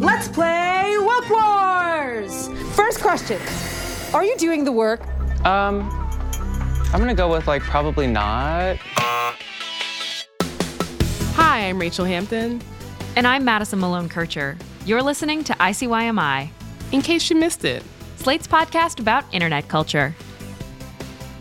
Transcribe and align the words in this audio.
Let's 0.00 0.28
play 0.28 0.96
Woke 0.98 1.28
Wars! 1.28 2.48
First 2.74 3.02
question 3.02 3.38
Are 4.14 4.24
you 4.24 4.34
doing 4.38 4.64
the 4.64 4.72
work? 4.72 5.06
Um, 5.44 5.90
I'm 6.92 7.00
gonna 7.00 7.14
go 7.14 7.30
with 7.30 7.46
like 7.46 7.60
probably 7.60 8.06
not. 8.06 8.78
Hi, 11.36 11.68
I'm 11.68 11.78
Rachel 11.78 12.06
Hampton. 12.06 12.62
And 13.14 13.26
I'm 13.26 13.44
Madison 13.44 13.78
Malone 13.78 14.08
Kircher. 14.08 14.56
You're 14.86 15.02
listening 15.02 15.44
to 15.44 15.52
ICYMI, 15.52 16.48
In 16.92 17.02
case 17.02 17.28
you 17.28 17.36
missed 17.36 17.66
it, 17.66 17.82
Slate's 18.16 18.48
podcast 18.48 19.00
about 19.00 19.24
internet 19.34 19.68
culture. 19.68 20.14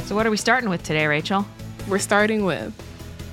So, 0.03 0.16
what 0.16 0.28
are 0.28 0.31
we 0.31 0.38
starting 0.38 0.70
with 0.70 0.84
today, 0.84 1.08
Rachel? 1.08 1.45
we're 1.88 1.98
starting 1.98 2.44
with 2.44 2.73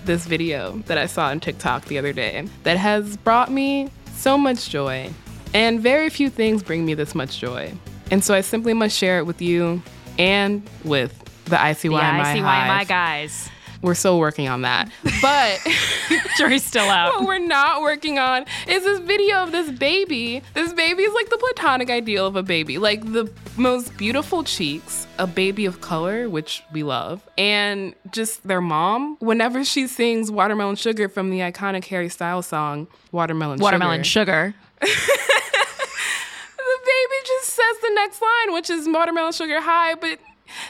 this 0.05 0.25
video 0.25 0.79
that 0.87 0.97
I 0.97 1.07
saw 1.07 1.27
on 1.27 1.41
TikTok 1.41 1.87
the 1.87 1.99
other 1.99 2.13
day 2.13 2.47
that 2.63 2.77
has 2.77 3.17
brought 3.17 3.51
me 3.51 3.91
so 4.17 4.37
much 4.37 4.69
joy. 4.69 5.11
And 5.55 5.81
very 5.81 6.11
few 6.11 6.29
things 6.29 6.63
bring 6.63 6.85
me 6.85 6.95
this 6.95 7.15
much 7.15 7.39
joy. 7.39 7.73
And 8.11 8.23
so 8.23 8.35
I 8.35 8.41
simply 8.41 8.75
must 8.75 8.97
share 8.97 9.19
it 9.19 9.25
with 9.25 9.41
you 9.41 9.83
and 10.19 10.69
with 10.85 11.23
the 11.47 11.57
ICYMI, 11.57 12.35
The 12.35 12.41
ICYMI 12.41 12.89
guys. 12.89 13.51
We're 13.87 13.95
still 13.95 14.19
working 14.19 14.49
on 14.49 14.63
that. 14.63 14.91
But 15.23 15.61
Jury's 16.37 16.65
still 16.65 16.91
out. 16.91 17.21
what 17.21 17.29
we're 17.29 17.39
not 17.39 17.83
working 17.83 18.19
on 18.19 18.45
is 18.67 18.83
this 18.83 18.99
video 18.99 19.45
of 19.45 19.53
this 19.53 19.71
baby. 19.71 20.43
This 20.55 20.73
baby 20.73 21.05
is 21.05 21.15
like 21.15 21.31
the 21.31 21.39
platonic 21.39 21.89
ideal 21.89 22.27
of 22.27 22.35
a 22.35 22.43
baby, 22.43 22.79
like 22.79 23.13
the 23.13 23.31
most 23.57 23.97
beautiful 23.97 24.43
cheeks, 24.43 25.07
a 25.21 25.27
baby 25.29 25.67
of 25.67 25.83
color, 25.83 26.29
which 26.29 26.65
we 26.73 26.83
love, 26.83 27.23
and 27.39 27.95
just 28.11 28.45
their 28.49 28.61
mom. 28.61 29.19
Whenever 29.21 29.65
she 29.65 29.87
sings 29.87 30.33
"Watermelon 30.33 30.75
Sugar" 30.75 31.09
from 31.09 31.31
the 31.31 31.39
iconic 31.39 31.85
Harry 31.85 32.09
Styles 32.09 32.47
song 32.47 32.89
"Watermelon, 33.13 33.61
Watermelon 33.61 34.03
Sugar," 34.03 34.53
sugar. 34.53 34.55
the 34.81 34.87
baby 36.85 37.19
just 37.25 37.51
says 37.51 37.77
the 37.83 37.93
next 37.95 38.21
line, 38.21 38.53
which 38.53 38.69
is 38.69 38.89
"Watermelon 38.89 39.33
Sugar 39.33 39.61
High," 39.61 39.95
but. 39.95 40.19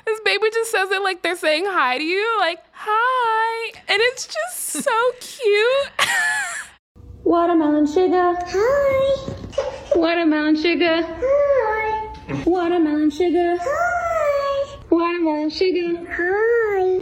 This 0.04 0.20
baby 0.24 0.48
just 0.52 0.70
says 0.70 0.90
it 0.90 1.02
like 1.02 1.22
they're 1.22 1.36
saying 1.36 1.64
hi 1.66 1.98
to 1.98 2.04
you, 2.04 2.36
like 2.40 2.58
hi. 2.72 3.72
And 3.88 3.98
it's 4.00 4.26
just 4.26 4.84
so 4.84 5.12
cute. 5.20 6.08
Watermelon 7.24 7.86
sugar. 7.86 8.34
Hi. 8.46 9.32
Watermelon 9.96 10.56
sugar. 10.56 11.02
Hi. 11.02 12.42
Watermelon 12.44 13.10
sugar. 13.10 13.56
Hi. 13.60 14.76
Watermelon 14.90 15.50
sugar. 15.50 16.06
Hi. 16.12 17.00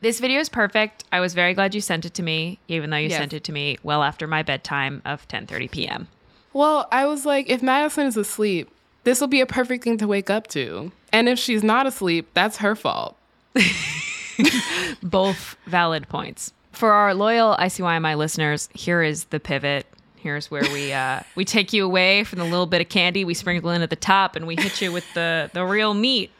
This 0.00 0.20
video 0.20 0.38
is 0.40 0.48
perfect. 0.48 1.04
I 1.10 1.20
was 1.20 1.34
very 1.34 1.54
glad 1.54 1.74
you 1.74 1.80
sent 1.80 2.04
it 2.04 2.14
to 2.14 2.22
me, 2.22 2.60
even 2.68 2.90
though 2.90 2.96
you 2.96 3.08
Yes. 3.08 3.18
sent 3.18 3.32
it 3.32 3.42
to 3.44 3.52
me 3.52 3.78
well 3.82 4.02
after 4.02 4.26
my 4.26 4.42
bedtime 4.42 5.02
of 5.04 5.26
10:30 5.26 5.70
p.m. 5.70 6.08
Well, 6.52 6.86
I 6.92 7.06
was 7.06 7.26
like, 7.26 7.50
if 7.50 7.62
Madison 7.62 8.06
is 8.06 8.16
asleep, 8.16 8.70
this 9.06 9.20
will 9.20 9.28
be 9.28 9.40
a 9.40 9.46
perfect 9.46 9.84
thing 9.84 9.96
to 9.98 10.08
wake 10.08 10.30
up 10.30 10.48
to. 10.48 10.90
And 11.12 11.28
if 11.28 11.38
she's 11.38 11.62
not 11.62 11.86
asleep, 11.86 12.28
that's 12.34 12.56
her 12.56 12.74
fault. 12.74 13.16
Both 15.02 15.56
valid 15.64 16.08
points. 16.08 16.52
For 16.72 16.90
our 16.90 17.14
loyal 17.14 17.54
ICYMI 17.56 18.16
listeners, 18.18 18.68
here 18.74 19.04
is 19.04 19.26
the 19.26 19.38
pivot. 19.38 19.86
Here's 20.16 20.50
where 20.50 20.64
we 20.72 20.92
uh, 20.92 21.20
we 21.36 21.44
take 21.44 21.72
you 21.72 21.84
away 21.84 22.24
from 22.24 22.40
the 22.40 22.44
little 22.46 22.66
bit 22.66 22.80
of 22.80 22.88
candy 22.88 23.24
we 23.24 23.32
sprinkle 23.32 23.70
in 23.70 23.80
at 23.80 23.90
the 23.90 23.96
top, 23.96 24.34
and 24.34 24.44
we 24.44 24.56
hit 24.56 24.82
you 24.82 24.90
with 24.90 25.04
the 25.14 25.50
the 25.54 25.64
real 25.64 25.94
meat 25.94 26.32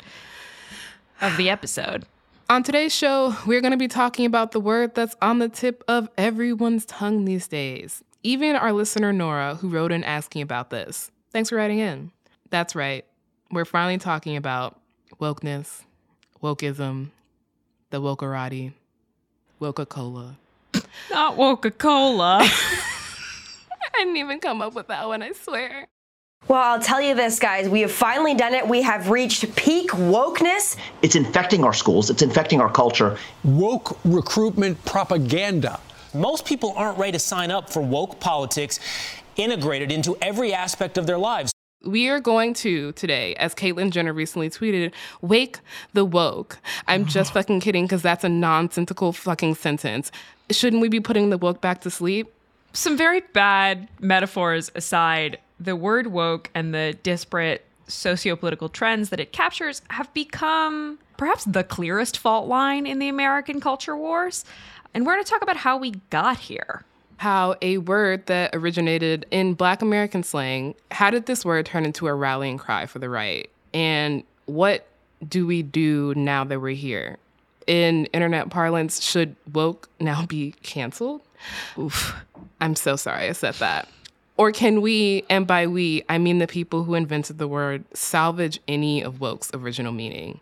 of 1.20 1.36
the 1.36 1.48
episode. 1.48 2.04
On 2.50 2.64
today's 2.64 2.92
show, 2.92 3.36
we're 3.46 3.60
going 3.60 3.70
to 3.70 3.76
be 3.76 3.88
talking 3.88 4.26
about 4.26 4.50
the 4.50 4.60
word 4.60 4.96
that's 4.96 5.14
on 5.22 5.38
the 5.38 5.48
tip 5.48 5.84
of 5.86 6.08
everyone's 6.18 6.84
tongue 6.84 7.26
these 7.26 7.46
days. 7.46 8.02
Even 8.24 8.56
our 8.56 8.72
listener, 8.72 9.12
Nora, 9.12 9.54
who 9.54 9.68
wrote 9.68 9.92
in 9.92 10.02
asking 10.02 10.42
about 10.42 10.70
this. 10.70 11.12
Thanks 11.30 11.50
for 11.50 11.56
writing 11.56 11.78
in. 11.78 12.10
That's 12.56 12.74
right. 12.74 13.04
We're 13.50 13.66
finally 13.66 13.98
talking 13.98 14.34
about 14.38 14.80
wokeness, 15.20 15.82
wokeism, 16.42 17.08
the 17.90 18.00
wokerati, 18.00 18.72
Coca-Cola. 19.60 20.38
Not 21.10 21.36
Coca 21.36 21.70
Cola. 21.70 22.38
I 22.42 22.48
didn't 23.98 24.16
even 24.16 24.40
come 24.40 24.62
up 24.62 24.72
with 24.72 24.86
that 24.86 25.06
one, 25.06 25.22
I 25.22 25.32
swear. 25.32 25.86
Well, 26.48 26.62
I'll 26.62 26.80
tell 26.80 26.98
you 26.98 27.14
this, 27.14 27.38
guys. 27.38 27.68
We 27.68 27.82
have 27.82 27.92
finally 27.92 28.34
done 28.34 28.54
it. 28.54 28.66
We 28.66 28.80
have 28.80 29.10
reached 29.10 29.54
peak 29.54 29.90
wokeness. 29.90 30.78
It's 31.02 31.14
infecting 31.14 31.62
our 31.62 31.74
schools, 31.74 32.08
it's 32.08 32.22
infecting 32.22 32.62
our 32.62 32.72
culture. 32.72 33.18
woke 33.44 33.98
recruitment 34.06 34.82
propaganda. 34.86 35.78
Most 36.14 36.46
people 36.46 36.72
aren't 36.74 36.96
ready 36.96 37.12
to 37.12 37.18
sign 37.18 37.50
up 37.50 37.68
for 37.68 37.82
woke 37.82 38.18
politics 38.18 38.80
integrated 39.36 39.92
into 39.92 40.16
every 40.22 40.54
aspect 40.54 40.96
of 40.96 41.06
their 41.06 41.18
lives. 41.18 41.52
We 41.86 42.08
are 42.08 42.18
going 42.18 42.54
to 42.54 42.92
today, 42.92 43.34
as 43.36 43.54
Caitlyn 43.54 43.90
Jenner 43.90 44.12
recently 44.12 44.50
tweeted, 44.50 44.92
wake 45.20 45.60
the 45.92 46.04
woke. 46.04 46.58
I'm 46.88 47.06
just 47.06 47.32
fucking 47.34 47.60
kidding 47.60 47.84
because 47.84 48.02
that's 48.02 48.24
a 48.24 48.28
nonsensical 48.28 49.12
fucking 49.12 49.54
sentence. 49.54 50.10
Shouldn't 50.50 50.82
we 50.82 50.88
be 50.88 51.00
putting 51.00 51.30
the 51.30 51.38
woke 51.38 51.60
back 51.60 51.80
to 51.82 51.90
sleep? 51.90 52.32
Some 52.72 52.96
very 52.96 53.20
bad 53.20 53.88
metaphors 54.00 54.70
aside, 54.74 55.38
the 55.60 55.76
word 55.76 56.08
woke 56.08 56.50
and 56.54 56.74
the 56.74 56.98
disparate 57.02 57.64
sociopolitical 57.88 58.70
trends 58.70 59.10
that 59.10 59.20
it 59.20 59.32
captures 59.32 59.80
have 59.90 60.12
become 60.12 60.98
perhaps 61.16 61.44
the 61.44 61.62
clearest 61.62 62.18
fault 62.18 62.48
line 62.48 62.84
in 62.84 62.98
the 62.98 63.08
American 63.08 63.60
culture 63.60 63.96
wars. 63.96 64.44
And 64.92 65.06
we're 65.06 65.14
going 65.14 65.24
to 65.24 65.30
talk 65.30 65.42
about 65.42 65.58
how 65.58 65.76
we 65.76 65.92
got 66.10 66.38
here. 66.38 66.84
How 67.18 67.56
a 67.62 67.78
word 67.78 68.26
that 68.26 68.54
originated 68.54 69.26
in 69.30 69.54
Black 69.54 69.80
American 69.80 70.22
slang, 70.22 70.74
how 70.90 71.10
did 71.10 71.26
this 71.26 71.44
word 71.44 71.66
turn 71.66 71.84
into 71.84 72.06
a 72.06 72.14
rallying 72.14 72.58
cry 72.58 72.86
for 72.86 72.98
the 72.98 73.08
right? 73.08 73.48
And 73.72 74.22
what 74.44 74.86
do 75.26 75.46
we 75.46 75.62
do 75.62 76.12
now 76.14 76.44
that 76.44 76.60
we're 76.60 76.74
here? 76.74 77.16
In 77.66 78.06
internet 78.06 78.50
parlance, 78.50 79.02
should 79.02 79.34
woke 79.52 79.88
now 79.98 80.26
be 80.26 80.52
canceled? 80.62 81.22
Oof, 81.78 82.14
I'm 82.60 82.76
so 82.76 82.96
sorry 82.96 83.28
I 83.28 83.32
said 83.32 83.54
that. 83.54 83.88
Or 84.36 84.52
can 84.52 84.82
we, 84.82 85.24
and 85.30 85.46
by 85.46 85.66
we, 85.66 86.04
I 86.08 86.18
mean 86.18 86.38
the 86.38 86.46
people 86.46 86.84
who 86.84 86.94
invented 86.94 87.38
the 87.38 87.48
word, 87.48 87.84
salvage 87.94 88.60
any 88.68 89.02
of 89.02 89.20
woke's 89.20 89.50
original 89.54 89.92
meaning? 89.92 90.40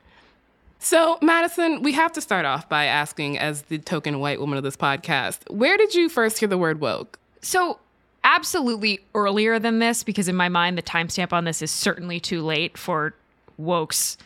So, 0.84 1.16
Madison, 1.22 1.80
we 1.80 1.92
have 1.92 2.12
to 2.12 2.20
start 2.20 2.44
off 2.44 2.68
by 2.68 2.84
asking, 2.84 3.38
as 3.38 3.62
the 3.62 3.78
token 3.78 4.20
white 4.20 4.38
woman 4.38 4.58
of 4.58 4.64
this 4.64 4.76
podcast, 4.76 5.50
where 5.50 5.78
did 5.78 5.94
you 5.94 6.10
first 6.10 6.36
hear 6.36 6.46
the 6.46 6.58
word 6.58 6.78
woke? 6.78 7.18
So, 7.40 7.78
absolutely 8.22 9.00
earlier 9.14 9.58
than 9.58 9.78
this, 9.78 10.02
because 10.02 10.28
in 10.28 10.36
my 10.36 10.50
mind, 10.50 10.76
the 10.76 10.82
timestamp 10.82 11.32
on 11.32 11.44
this 11.44 11.62
is 11.62 11.70
certainly 11.70 12.20
too 12.20 12.42
late 12.42 12.76
for 12.76 13.14
woke's 13.56 14.18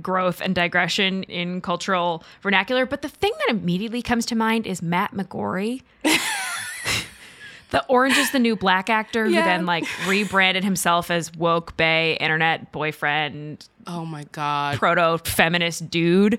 growth 0.00 0.40
and 0.40 0.54
digression 0.54 1.24
in 1.24 1.60
cultural 1.60 2.22
vernacular. 2.42 2.86
But 2.86 3.02
the 3.02 3.08
thing 3.08 3.32
that 3.40 3.56
immediately 3.56 4.00
comes 4.00 4.24
to 4.26 4.36
mind 4.36 4.68
is 4.68 4.80
Matt 4.80 5.14
McGorry. 5.14 5.82
the 7.70 7.84
Orange 7.86 8.16
is 8.16 8.30
the 8.30 8.38
New 8.38 8.56
Black 8.56 8.88
actor 8.90 9.24
who 9.26 9.32
then 9.32 9.66
like 9.66 9.84
rebranded 10.06 10.64
himself 10.64 11.10
as 11.10 11.34
woke 11.34 11.76
bay 11.76 12.16
internet 12.20 12.72
boyfriend, 12.72 13.68
Oh 13.86 14.04
my 14.04 14.24
God. 14.32 14.78
proto 14.78 15.18
feminist 15.24 15.90
dude. 15.90 16.38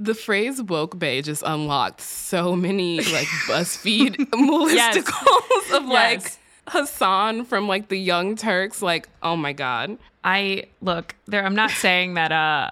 The 0.00 0.14
phrase 0.14 0.62
woke 0.62 0.98
bay 0.98 1.22
just 1.22 1.42
unlocked 1.44 2.00
so 2.00 2.54
many 2.54 2.98
like 2.98 3.26
BuzzFeed 3.48 4.16
listicles 4.16 5.76
of 5.76 5.84
like 5.86 6.20
Yes. 6.22 6.38
Hasan 6.72 7.44
from 7.46 7.66
like 7.66 7.88
the 7.88 7.98
Young 7.98 8.36
Turks. 8.36 8.82
Like, 8.82 9.08
oh 9.22 9.36
my 9.36 9.52
God. 9.52 9.98
I 10.22 10.64
look 10.82 11.14
there. 11.26 11.44
I'm 11.44 11.54
not 11.54 11.70
saying 11.70 12.14
that. 12.14 12.30
Uh, 12.32 12.70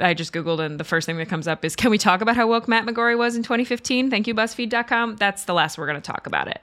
I 0.00 0.14
just 0.14 0.32
googled 0.32 0.60
and 0.60 0.78
the 0.78 0.84
first 0.84 1.06
thing 1.06 1.16
that 1.18 1.28
comes 1.28 1.48
up 1.48 1.64
is, 1.64 1.74
can 1.74 1.90
we 1.90 1.98
talk 1.98 2.20
about 2.20 2.36
how 2.36 2.46
woke 2.48 2.68
Matt 2.68 2.86
McGorry 2.86 3.16
was 3.18 3.34
in 3.36 3.42
2015? 3.42 4.10
Thank 4.10 4.26
you, 4.28 4.34
BuzzFeed.com. 4.34 5.16
That's 5.16 5.44
the 5.44 5.54
last 5.54 5.76
we're 5.78 5.86
going 5.86 6.00
to 6.00 6.06
talk 6.12 6.26
about 6.28 6.46
it. 6.48 6.60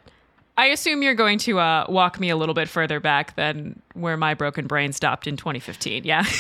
I 0.58 0.68
assume 0.68 1.04
you're 1.04 1.16
going 1.16 1.38
to 1.40 1.60
uh, 1.60 1.86
walk 1.90 2.20
me 2.20 2.30
a 2.30 2.38
little 2.38 2.56
bit 2.56 2.70
further 2.70 3.00
back 3.00 3.36
than 3.36 3.82
where 3.94 4.18
my 4.18 4.34
broken 4.34 4.68
brain 4.68 4.94
stopped 4.94 5.28
in 5.28 5.38
2015. 5.38 6.04
Yeah. 6.04 6.26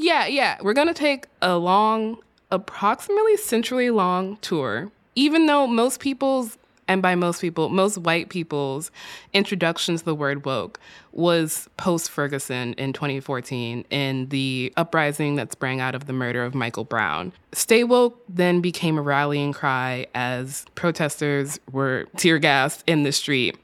Yeah, 0.00 0.26
yeah. 0.26 0.58
We're 0.62 0.74
going 0.74 0.86
to 0.86 0.94
take 0.94 1.26
a 1.42 1.56
long, 1.58 2.18
approximately 2.52 3.36
century 3.36 3.90
long 3.90 4.36
tour. 4.36 4.92
Even 5.16 5.46
though 5.46 5.66
most 5.66 5.98
people's 5.98 6.56
and 6.88 7.02
by 7.02 7.14
most 7.14 7.40
people, 7.40 7.68
most 7.68 7.98
white 7.98 8.30
people's 8.30 8.90
introduction 9.34 9.96
to 9.96 10.04
the 10.04 10.14
word 10.14 10.44
woke 10.46 10.80
was 11.12 11.68
post 11.76 12.10
Ferguson 12.10 12.72
in 12.74 12.92
2014 12.92 13.84
in 13.90 14.28
the 14.30 14.72
uprising 14.76 15.36
that 15.36 15.52
sprang 15.52 15.80
out 15.80 15.94
of 15.94 16.06
the 16.06 16.12
murder 16.12 16.42
of 16.44 16.54
Michael 16.54 16.84
Brown. 16.84 17.32
Stay 17.52 17.84
woke 17.84 18.22
then 18.28 18.60
became 18.60 18.98
a 18.98 19.02
rallying 19.02 19.52
cry 19.52 20.06
as 20.14 20.64
protesters 20.74 21.60
were 21.70 22.06
tear 22.16 22.38
gassed 22.38 22.82
in 22.86 23.02
the 23.02 23.12
street. 23.12 23.56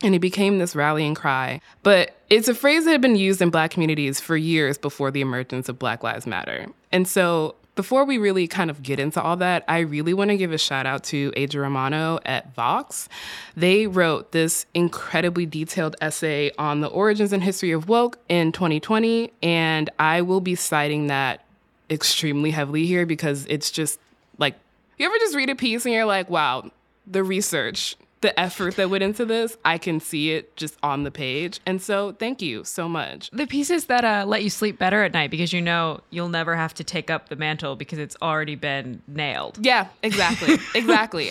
And 0.00 0.14
it 0.14 0.20
became 0.20 0.58
this 0.58 0.76
rallying 0.76 1.16
cry. 1.16 1.60
But 1.82 2.14
it's 2.30 2.46
a 2.46 2.54
phrase 2.54 2.84
that 2.84 2.92
had 2.92 3.00
been 3.00 3.16
used 3.16 3.42
in 3.42 3.50
black 3.50 3.72
communities 3.72 4.20
for 4.20 4.36
years 4.36 4.78
before 4.78 5.10
the 5.10 5.20
emergence 5.20 5.68
of 5.68 5.76
Black 5.76 6.04
Lives 6.04 6.24
Matter. 6.24 6.66
And 6.92 7.08
so 7.08 7.56
before 7.78 8.04
we 8.04 8.18
really 8.18 8.48
kind 8.48 8.70
of 8.70 8.82
get 8.82 8.98
into 8.98 9.22
all 9.22 9.36
that, 9.36 9.62
I 9.68 9.78
really 9.78 10.12
want 10.12 10.30
to 10.30 10.36
give 10.36 10.50
a 10.50 10.58
shout 10.58 10.84
out 10.84 11.04
to 11.04 11.32
Aja 11.36 11.60
Romano 11.60 12.18
at 12.26 12.52
Vox. 12.52 13.08
They 13.56 13.86
wrote 13.86 14.32
this 14.32 14.66
incredibly 14.74 15.46
detailed 15.46 15.94
essay 16.00 16.50
on 16.58 16.80
the 16.80 16.88
origins 16.88 17.32
and 17.32 17.40
history 17.40 17.70
of 17.70 17.88
woke 17.88 18.18
in 18.28 18.50
2020, 18.50 19.30
and 19.44 19.90
I 19.96 20.22
will 20.22 20.40
be 20.40 20.56
citing 20.56 21.06
that 21.06 21.44
extremely 21.88 22.50
heavily 22.50 22.84
here 22.84 23.06
because 23.06 23.46
it's 23.46 23.70
just 23.70 24.00
like 24.38 24.56
you 24.98 25.06
ever 25.06 25.18
just 25.20 25.36
read 25.36 25.48
a 25.48 25.54
piece 25.54 25.84
and 25.84 25.94
you're 25.94 26.04
like, 26.04 26.28
wow, 26.28 26.68
the 27.06 27.22
research 27.22 27.94
the 28.20 28.38
effort 28.38 28.76
that 28.76 28.90
went 28.90 29.04
into 29.04 29.24
this, 29.24 29.56
I 29.64 29.78
can 29.78 30.00
see 30.00 30.32
it 30.32 30.56
just 30.56 30.76
on 30.82 31.04
the 31.04 31.10
page. 31.10 31.60
And 31.66 31.80
so 31.80 32.12
thank 32.12 32.42
you 32.42 32.64
so 32.64 32.88
much. 32.88 33.30
The 33.30 33.46
pieces 33.46 33.86
that 33.86 34.04
uh, 34.04 34.24
let 34.26 34.42
you 34.42 34.50
sleep 34.50 34.78
better 34.78 35.04
at 35.04 35.12
night 35.12 35.30
because 35.30 35.52
you 35.52 35.60
know 35.60 36.00
you'll 36.10 36.28
never 36.28 36.56
have 36.56 36.74
to 36.74 36.84
take 36.84 37.10
up 37.10 37.28
the 37.28 37.36
mantle 37.36 37.76
because 37.76 37.98
it's 37.98 38.16
already 38.20 38.56
been 38.56 39.02
nailed. 39.06 39.58
Yeah, 39.64 39.88
exactly. 40.02 40.58
exactly. 40.74 41.30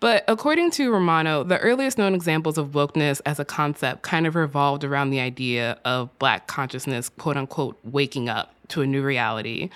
But 0.00 0.24
according 0.28 0.72
to 0.72 0.92
Romano, 0.92 1.42
the 1.42 1.58
earliest 1.58 1.96
known 1.96 2.14
examples 2.14 2.58
of 2.58 2.68
wokeness 2.68 3.20
as 3.24 3.40
a 3.40 3.44
concept 3.44 4.02
kind 4.02 4.26
of 4.26 4.34
revolved 4.34 4.84
around 4.84 5.10
the 5.10 5.20
idea 5.20 5.78
of 5.84 6.16
Black 6.18 6.46
consciousness, 6.46 7.08
quote 7.08 7.36
unquote, 7.36 7.78
waking 7.82 8.28
up 8.28 8.54
to 8.68 8.82
a 8.82 8.86
new 8.86 9.02
reality. 9.02 9.70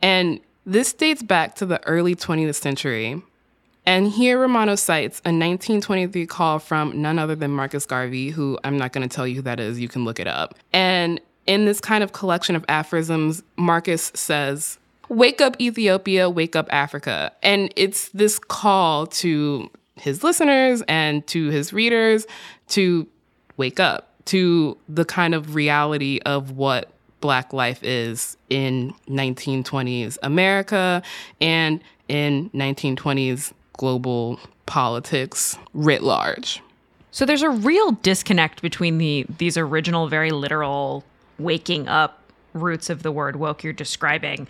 And 0.00 0.40
this 0.64 0.92
dates 0.92 1.22
back 1.22 1.54
to 1.56 1.66
the 1.66 1.84
early 1.86 2.14
20th 2.14 2.54
century 2.54 3.22
and 3.84 4.08
here 4.08 4.38
Romano 4.38 4.74
cites 4.76 5.18
a 5.20 5.30
1923 5.30 6.26
call 6.26 6.58
from 6.58 7.00
none 7.02 7.18
other 7.18 7.34
than 7.34 7.50
Marcus 7.50 7.84
Garvey, 7.84 8.30
who 8.30 8.58
I'm 8.64 8.78
not 8.78 8.92
going 8.92 9.08
to 9.08 9.14
tell 9.14 9.26
you 9.26 9.36
who 9.36 9.42
that 9.42 9.58
is, 9.58 9.80
you 9.80 9.88
can 9.88 10.04
look 10.04 10.20
it 10.20 10.28
up. 10.28 10.54
And 10.72 11.20
in 11.46 11.64
this 11.64 11.80
kind 11.80 12.04
of 12.04 12.12
collection 12.12 12.54
of 12.54 12.64
aphorisms, 12.68 13.42
Marcus 13.56 14.12
says, 14.14 14.78
Wake 15.08 15.40
up, 15.40 15.60
Ethiopia, 15.60 16.30
wake 16.30 16.54
up, 16.54 16.72
Africa. 16.72 17.32
And 17.42 17.72
it's 17.76 18.08
this 18.10 18.38
call 18.38 19.06
to 19.08 19.68
his 19.96 20.22
listeners 20.24 20.82
and 20.88 21.26
to 21.26 21.48
his 21.48 21.72
readers 21.72 22.26
to 22.68 23.06
wake 23.56 23.80
up 23.80 24.08
to 24.26 24.78
the 24.88 25.04
kind 25.04 25.34
of 25.34 25.54
reality 25.54 26.20
of 26.24 26.52
what 26.52 26.90
Black 27.20 27.52
life 27.52 27.82
is 27.82 28.36
in 28.48 28.94
1920s 29.08 30.18
America 30.22 31.02
and 31.40 31.80
in 32.08 32.50
1920s 32.50 33.52
global 33.74 34.38
politics 34.66 35.58
writ 35.74 36.02
large. 36.02 36.62
So 37.10 37.26
there's 37.26 37.42
a 37.42 37.50
real 37.50 37.92
disconnect 37.92 38.62
between 38.62 38.98
the 38.98 39.26
these 39.38 39.56
original, 39.56 40.08
very 40.08 40.30
literal 40.30 41.04
waking 41.38 41.88
up 41.88 42.22
roots 42.54 42.90
of 42.90 43.02
the 43.02 43.12
word 43.12 43.36
woke 43.36 43.62
you're 43.62 43.72
describing. 43.72 44.46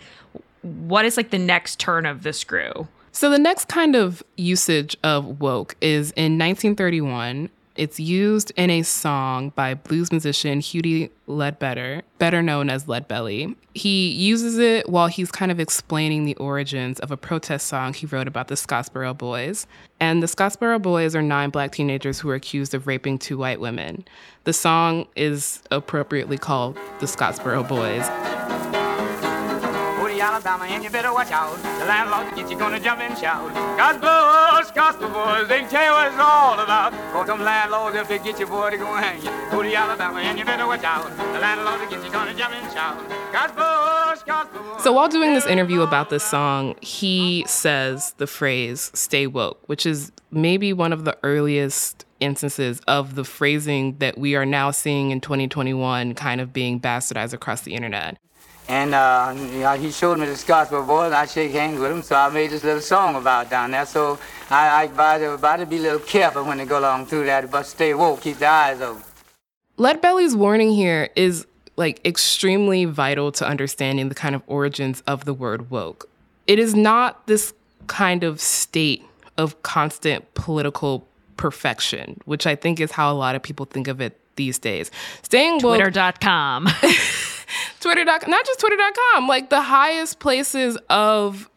What 0.61 1.05
is 1.05 1.17
like 1.17 1.29
the 1.29 1.39
next 1.39 1.79
turn 1.79 2.05
of 2.05 2.23
the 2.23 2.31
screw? 2.31 2.87
So 3.11 3.29
the 3.29 3.39
next 3.39 3.67
kind 3.67 3.95
of 3.95 4.23
usage 4.37 4.97
of 5.03 5.39
woke 5.39 5.75
is 5.81 6.11
in 6.11 6.39
1931 6.39 7.49
it's 7.75 7.99
used 7.99 8.51
in 8.55 8.69
a 8.69 8.83
song 8.83 9.49
by 9.55 9.73
blues 9.73 10.11
musician 10.11 10.61
Huddie 10.61 11.11
Ledbetter, 11.25 12.03
better 12.19 12.41
known 12.41 12.69
as 12.69 12.85
Leadbelly. 12.85 13.55
He 13.73 14.11
uses 14.11 14.59
it 14.59 14.87
while 14.89 15.07
he's 15.07 15.31
kind 15.31 15.51
of 15.51 15.59
explaining 15.59 16.25
the 16.25 16.35
origins 16.35 16.99
of 16.99 17.11
a 17.11 17.17
protest 17.17 17.67
song 17.67 17.93
he 17.93 18.05
wrote 18.05 18.27
about 18.27 18.47
the 18.47 18.55
Scottsboro 18.55 19.17
Boys. 19.17 19.65
And 19.99 20.21
the 20.21 20.27
Scottsboro 20.27 20.81
Boys 20.81 21.15
are 21.15 21.21
nine 21.21 21.49
black 21.49 21.71
teenagers 21.71 22.19
who 22.19 22.27
were 22.27 22.35
accused 22.35 22.73
of 22.73 22.85
raping 22.85 23.17
two 23.17 23.37
white 23.37 23.59
women. 23.59 24.05
The 24.43 24.53
song 24.53 25.07
is 25.15 25.61
appropriately 25.71 26.37
called 26.37 26.77
The 26.99 27.07
Scottsboro 27.07 27.67
Boys. 27.67 28.52
Alabama, 30.23 30.63
and 30.63 30.81
you 30.83 30.89
better 30.89 31.13
watch 31.13 31.31
out. 31.31 31.57
The 31.61 31.85
landlord 31.85 32.33
gets 32.33 32.49
you 32.49 32.57
gonna 32.57 32.79
jump 32.79 33.01
and 33.01 33.17
shout. 33.17 33.53
Gospel, 33.75 34.73
gospel 34.73 35.09
boys, 35.09 35.49
they 35.49 35.59
can 35.59 35.69
tell 35.69 35.83
you 35.83 35.91
what 35.91 36.07
it's 36.07 36.17
all 36.17 36.57
about. 36.57 36.93
Cause 37.11 37.27
them 37.27 37.41
landlords, 37.41 37.97
if 37.97 38.07
they 38.07 38.19
get 38.19 38.39
you, 38.39 38.47
boy, 38.47 38.71
they 38.71 38.77
gonna 38.77 39.01
hang 39.01 39.21
you. 39.21 39.29
Go 39.51 39.61
to 39.61 39.75
Alabama, 39.75 40.19
and 40.21 40.39
you 40.39 40.45
better 40.45 40.65
watch 40.65 40.83
out. 40.83 41.09
The 41.17 41.39
landlord 41.39 41.89
gets 41.89 42.05
you 42.05 42.11
gonna 42.11 42.33
jump 42.33 42.53
and 42.53 42.71
shout. 42.71 42.97
Gospel, 43.33 44.25
gospel 44.25 44.63
boys. 44.63 44.83
So 44.83 44.93
while 44.93 45.09
doing 45.09 45.33
this 45.33 45.45
interview 45.45 45.81
about 45.81 46.09
this 46.09 46.23
song, 46.23 46.75
he 46.79 47.43
says 47.45 48.13
the 48.17 48.27
phrase 48.27 48.91
"stay 48.93 49.27
woke," 49.27 49.59
which 49.67 49.85
is 49.85 50.13
maybe 50.31 50.71
one 50.71 50.93
of 50.93 51.03
the 51.03 51.17
earliest 51.23 52.05
instances 52.21 52.79
of 52.87 53.15
the 53.15 53.25
phrasing 53.25 53.97
that 53.97 54.17
we 54.17 54.35
are 54.35 54.45
now 54.45 54.71
seeing 54.71 55.11
in 55.11 55.19
2021 55.19 56.13
kind 56.13 56.39
of 56.39 56.53
being 56.53 56.79
bastardized 56.79 57.33
across 57.33 57.61
the 57.61 57.75
internet. 57.75 58.17
And 58.67 58.93
uh, 58.93 59.33
you 59.35 59.59
know, 59.59 59.73
he 59.73 59.91
showed 59.91 60.17
me 60.19 60.25
the 60.25 60.33
Scottsboro 60.33 60.87
boys, 60.87 61.07
and 61.07 61.15
I 61.15 61.25
shake 61.25 61.51
hands 61.51 61.79
with 61.79 61.91
him, 61.91 62.01
so 62.01 62.15
I 62.15 62.29
made 62.29 62.49
this 62.49 62.63
little 62.63 62.81
song 62.81 63.15
about 63.15 63.49
down 63.49 63.71
there. 63.71 63.85
So 63.85 64.17
I, 64.49 64.67
I 64.67 64.83
advise 64.83 65.21
everybody 65.21 65.63
to 65.63 65.69
be 65.69 65.77
a 65.77 65.81
little 65.81 65.99
careful 65.99 66.45
when 66.45 66.57
they 66.57 66.65
go 66.65 66.79
along 66.79 67.07
through 67.07 67.25
that, 67.25 67.51
but 67.51 67.63
stay 67.65 67.93
woke, 67.93 68.21
keep 68.21 68.37
their 68.37 68.49
eyes 68.49 68.81
open. 68.81 69.03
Leadbelly's 69.77 70.35
warning 70.35 70.71
here 70.71 71.09
is 71.15 71.45
like 71.75 72.05
extremely 72.05 72.85
vital 72.85 73.31
to 73.33 73.47
understanding 73.47 74.09
the 74.09 74.15
kind 74.15 74.35
of 74.35 74.43
origins 74.47 75.01
of 75.07 75.25
the 75.25 75.33
word 75.33 75.69
woke. 75.69 76.09
It 76.47 76.59
is 76.59 76.75
not 76.75 77.25
this 77.27 77.53
kind 77.87 78.23
of 78.23 78.39
state 78.39 79.03
of 79.37 79.61
constant 79.63 80.31
political 80.35 81.07
perfection, 81.37 82.19
which 82.25 82.45
I 82.45 82.55
think 82.55 82.79
is 82.79 82.91
how 82.91 83.11
a 83.11 83.15
lot 83.15 83.35
of 83.35 83.41
people 83.41 83.65
think 83.65 83.87
of 83.87 83.99
it 83.99 84.19
these 84.35 84.59
days. 84.59 84.91
Staying 85.23 85.53
woke. 85.55 85.79
Twitter.com. 85.79 86.69
Twitter.com, 87.83 88.31
not 88.31 88.45
just 88.45 88.59
Twitter.com, 88.59 89.27
like 89.27 89.49
the 89.49 89.61
highest 89.61 90.19
places 90.19 90.77
of 90.89 91.49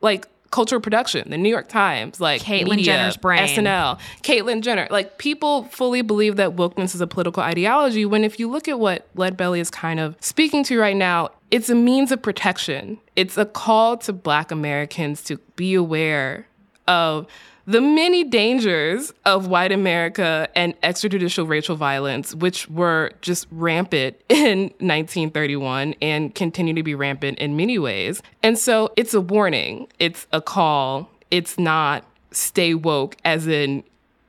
like 0.00 0.26
cultural 0.50 0.80
production, 0.80 1.28
the 1.30 1.36
New 1.36 1.48
York 1.48 1.68
Times, 1.68 2.20
like 2.20 2.42
Caitlyn 2.42 2.76
media, 2.76 2.84
Jenner's 2.84 3.16
brain, 3.16 3.48
SNL, 3.48 3.98
Caitlyn 4.22 4.62
Jenner. 4.62 4.88
Like 4.90 5.18
people 5.18 5.64
fully 5.64 6.02
believe 6.02 6.36
that 6.36 6.56
wokeness 6.56 6.94
is 6.94 7.00
a 7.00 7.06
political 7.06 7.42
ideology. 7.42 8.04
When 8.06 8.24
if 8.24 8.40
you 8.40 8.50
look 8.50 8.66
at 8.66 8.78
what 8.78 9.14
Leadbelly 9.14 9.58
is 9.58 9.70
kind 9.70 10.00
of 10.00 10.16
speaking 10.20 10.64
to 10.64 10.78
right 10.78 10.96
now, 10.96 11.30
it's 11.50 11.68
a 11.68 11.74
means 11.74 12.12
of 12.12 12.22
protection. 12.22 12.98
It's 13.14 13.36
a 13.36 13.44
call 13.44 13.96
to 13.98 14.12
Black 14.12 14.50
Americans 14.50 15.22
to 15.24 15.38
be 15.56 15.74
aware 15.74 16.46
of 16.88 17.26
the 17.66 17.80
many 17.80 18.24
dangers 18.24 19.12
of 19.24 19.46
white 19.46 19.72
America 19.72 20.48
and 20.54 20.78
extrajudicial 20.82 21.48
racial 21.48 21.76
violence, 21.76 22.34
which 22.34 22.68
were 22.68 23.12
just 23.20 23.46
rampant 23.50 24.16
in 24.28 24.62
1931 24.80 25.94
and 26.02 26.34
continue 26.34 26.74
to 26.74 26.82
be 26.82 26.94
rampant 26.94 27.38
in 27.38 27.56
many 27.56 27.78
ways. 27.78 28.22
And 28.42 28.58
so 28.58 28.92
it's 28.96 29.14
a 29.14 29.20
warning, 29.20 29.86
it's 29.98 30.26
a 30.32 30.40
call, 30.40 31.10
it's 31.30 31.58
not 31.58 32.04
stay 32.32 32.74
woke, 32.74 33.16
as 33.24 33.46
in 33.46 33.84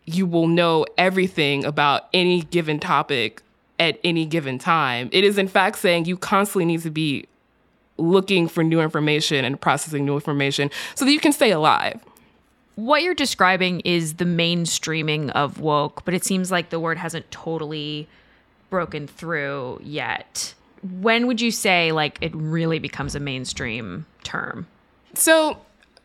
you 0.06 0.26
will 0.26 0.48
know 0.48 0.86
everything 0.98 1.66
about 1.66 2.10
any 2.14 2.42
given 2.42 2.80
topic 2.80 3.42
at 3.80 4.00
any 4.04 4.26
given 4.26 4.60
time. 4.60 5.10
It 5.12 5.24
is, 5.24 5.38
in 5.38 5.48
fact, 5.48 5.78
saying 5.78 6.06
you 6.06 6.18
constantly 6.18 6.66
need 6.66 6.82
to 6.82 6.92
be 6.92 7.26
looking 7.98 8.48
for 8.48 8.64
new 8.64 8.82
information 8.82 9.46
and 9.46 9.60
processing 9.60 10.06
new 10.06 10.16
information 10.16 10.70
so 10.96 11.06
that 11.06 11.12
you 11.12 11.20
can 11.20 11.32
stay 11.32 11.52
alive 11.52 12.02
what 12.76 13.04
you're 13.04 13.14
describing 13.14 13.82
is 13.82 14.16
the 14.16 14.26
mainstreaming 14.26 15.30
of 15.32 15.60
woke, 15.60 16.04
but 16.06 16.14
it 16.14 16.24
seems 16.24 16.52
like 16.52 16.70
the 16.70 16.80
word 16.80 16.98
hasn't 16.98 17.30
totally 17.32 18.08
broken 18.70 19.08
through 19.08 19.80
yet. 19.84 20.54
When 21.00 21.28
would 21.28 21.40
you 21.40 21.52
say 21.52 21.92
like 21.92 22.18
it 22.22 22.34
really 22.36 22.80
becomes 22.80 23.16
a 23.16 23.20
mainstream 23.20 24.06
term? 24.24 24.68
So, 25.14 25.60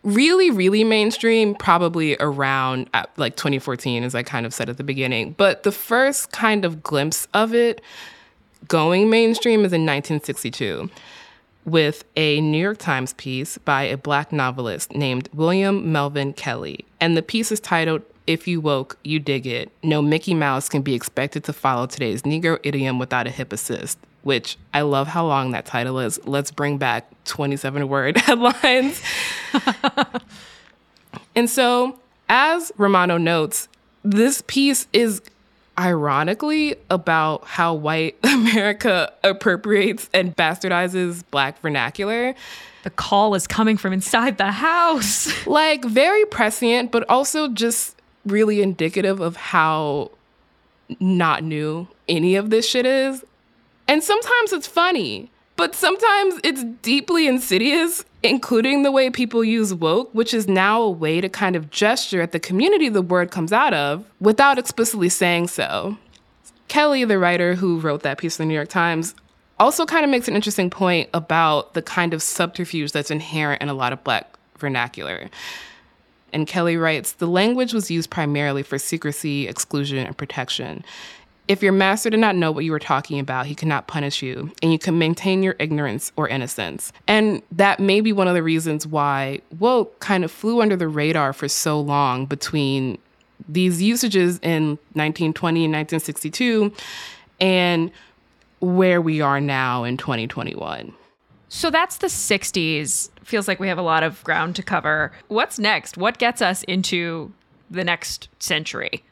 really 0.04 0.50
really 0.50 0.84
mainstream 0.84 1.54
probably 1.56 2.16
around 2.20 2.88
uh, 2.94 3.04
like 3.16 3.34
2014 3.34 4.04
as 4.04 4.14
I 4.14 4.22
kind 4.22 4.46
of 4.46 4.54
said 4.54 4.68
at 4.68 4.76
the 4.76 4.84
beginning, 4.84 5.34
but 5.37 5.64
the 5.64 5.72
first 5.72 6.30
kind 6.30 6.64
of 6.64 6.82
glimpse 6.82 7.26
of 7.34 7.54
it 7.54 7.80
going 8.68 9.10
mainstream 9.10 9.60
is 9.60 9.72
in 9.72 9.87
1962 9.87 10.90
with 11.68 12.04
a 12.16 12.40
New 12.40 12.60
York 12.60 12.78
Times 12.78 13.12
piece 13.14 13.58
by 13.58 13.82
a 13.82 13.96
black 13.96 14.32
novelist 14.32 14.94
named 14.94 15.28
William 15.34 15.92
Melvin 15.92 16.32
Kelley. 16.32 16.84
And 17.00 17.16
the 17.16 17.22
piece 17.22 17.52
is 17.52 17.60
titled, 17.60 18.02
If 18.26 18.48
You 18.48 18.60
Woke, 18.60 18.98
You 19.04 19.20
Dig 19.20 19.46
It. 19.46 19.70
No 19.82 20.02
Mickey 20.02 20.34
Mouse 20.34 20.68
can 20.68 20.82
be 20.82 20.94
expected 20.94 21.44
to 21.44 21.52
follow 21.52 21.87
today's 21.87 22.22
Negro 22.22 22.58
idiom 22.62 22.98
without 22.98 23.26
a 23.26 23.30
hip 23.30 23.52
assist, 23.52 23.98
which 24.22 24.56
I 24.72 24.80
love 24.80 25.08
how 25.08 25.26
long 25.26 25.52
that 25.52 25.66
title 25.66 26.00
is. 26.00 26.18
Let's 26.26 26.50
bring 26.50 26.78
back 26.78 27.10
27 27.25 27.88
word 27.88 28.16
headlines. 28.18 29.02
and 31.37 31.48
so 31.48 31.98
As 32.28 32.72
Romano 32.76 33.18
notes, 33.18 33.68
this 34.02 34.42
piece 34.46 34.87
is 34.92 35.20
ironically 35.78 36.76
about 36.90 37.44
how 37.44 37.75
white 37.75 38.16
America 38.25 39.12
appropriates 39.23 40.11
and 40.12 40.37
bastardizes 40.37 41.23
black 41.30 41.61
vernacular. 41.61 42.35
The 42.85 42.90
call 42.90 43.35
is 43.35 43.47
coming 43.47 43.76
from 43.76 43.92
inside 43.92 44.38
the 44.38 44.50
house. 44.50 45.30
like 45.47 45.85
very 45.85 46.25
prescient, 46.26 46.90
but 46.90 47.08
also 47.08 47.49
just 47.49 47.97
really 48.26 48.61
indicative 48.62 49.20
of 49.20 49.37
how 49.37 50.11
not 51.00 51.42
new 51.42 51.88
any 52.08 52.37
of 52.37 52.50
this 52.50 52.68
shit 52.68 52.87
is. 52.87 53.25
And 53.87 54.02
sometimes 54.02 54.52
it's 54.52 54.66
funny, 54.66 55.30
but 55.56 55.75
sometimes 55.75 56.40
it's 56.44 56.64
deeply 56.82 57.26
insidious, 57.26 58.04
including 58.22 58.82
the 58.82 58.92
way 58.92 59.10
people 59.10 59.44
use 59.44 59.72
woke, 59.72 60.12
which 60.12 60.34
is 60.34 60.48
now 60.48 60.82
a 60.82 60.90
way 60.90 61.20
to 61.20 61.28
kind 61.28 61.54
of 61.56 61.70
gesture 61.70 62.20
at 62.20 62.32
the 62.32 62.40
community 62.40 62.88
the 62.88 63.02
word 63.02 63.30
comes 63.30 63.52
out 63.52 63.75
of 63.75 64.04
without 64.20 64.58
explicitly 64.58 65.08
saying 65.08 65.48
so. 65.48 65.96
Kelley, 66.66 67.04
the 67.04 67.18
writer 67.18 67.54
who 67.54 67.80
wrote 67.80 68.02
that 68.02 68.18
piece 68.18 68.38
in 68.38 68.44
the 68.44 68.48
New 68.48 68.54
York 68.54 68.68
Times, 68.68 69.14
also 69.58 69.87
kind 69.87 70.04
of 70.04 70.10
makes 70.10 70.28
an 70.28 70.34
interesting 70.34 70.70
point 70.70 71.08
about 71.14 71.75
the 71.75 71.82
kind 71.82 72.12
of 72.12 72.22
subterfuge 72.22 72.92
that's 72.92 73.10
inherent 73.10 73.62
in 73.62 73.68
a 73.68 73.75
lot 73.75 73.92
of 73.92 74.04
Black 74.04 74.37
vernacular. 74.58 75.28
And 76.32 76.46
Kelley 76.46 76.76
writes 76.76 77.12
The 77.12 77.26
language 77.26 77.72
was 77.72 77.90
used 77.90 78.10
primarily 78.10 78.62
for 78.62 78.78
secrecy, 78.78 79.48
exclusion, 79.48 79.98
and 79.98 80.16
protection. 80.16 80.84
If 81.49 81.62
your 81.62 81.73
master 81.73 82.11
did 82.11 82.21
not 82.21 82.37
know 82.37 82.52
what 82.52 82.64
you 82.64 82.73
were 82.73 82.78
talking 82.78 83.19
about, 83.19 83.47
he 83.47 83.55
could 83.55 83.69
not 83.69 83.87
punish 83.87 84.23
you, 84.23 84.52
and 84.62 84.71
you 84.71 84.78
can 84.78 84.99
maintain 84.99 85.43
your 85.43 85.57
ignorance 85.59 86.12
or 86.17 86.28
innocence. 86.28 86.93
And 87.07 87.43
that 87.52 87.81
may 87.81 88.00
be 88.02 88.12
one 88.12 88.28
of 88.28 88.35
the 88.35 88.43
reasons 88.43 88.87
why 88.87 89.40
woke 89.59 89.99
kind 90.00 90.25
of 90.25 90.31
flew 90.31 90.61
under 90.61 90.76
the 90.76 90.88
radar 90.88 91.33
for 91.33 91.49
so 91.49 91.81
long 91.81 92.26
between 92.26 92.99
these 93.49 93.83
usages 93.83 94.38
in 94.43 94.78
1920 94.93 95.64
and 95.64 95.73
1962 95.73 96.73
and 97.40 97.90
where 98.61 99.00
we 99.00 99.21
are 99.21 99.40
now 99.40 99.85
in 99.85 99.97
2021. 99.97 100.93
So 101.49 101.71
that's 101.71 101.99
the 101.99 102.09
60s. 102.09 103.11
Feels 103.25 103.49
like 103.49 103.61
we 103.61 103.69
have 103.69 103.78
a 103.78 103.83
lot 103.83 104.02
of 104.02 104.23
ground 104.25 104.57
to 104.57 104.62
cover. 104.62 105.12
What's 105.28 105.59
next? 105.59 105.97
What 105.97 106.19
gets 106.19 106.43
us 106.43 106.62
into 106.64 107.33
the 107.71 107.85
next 107.85 108.28
century? 108.38 109.05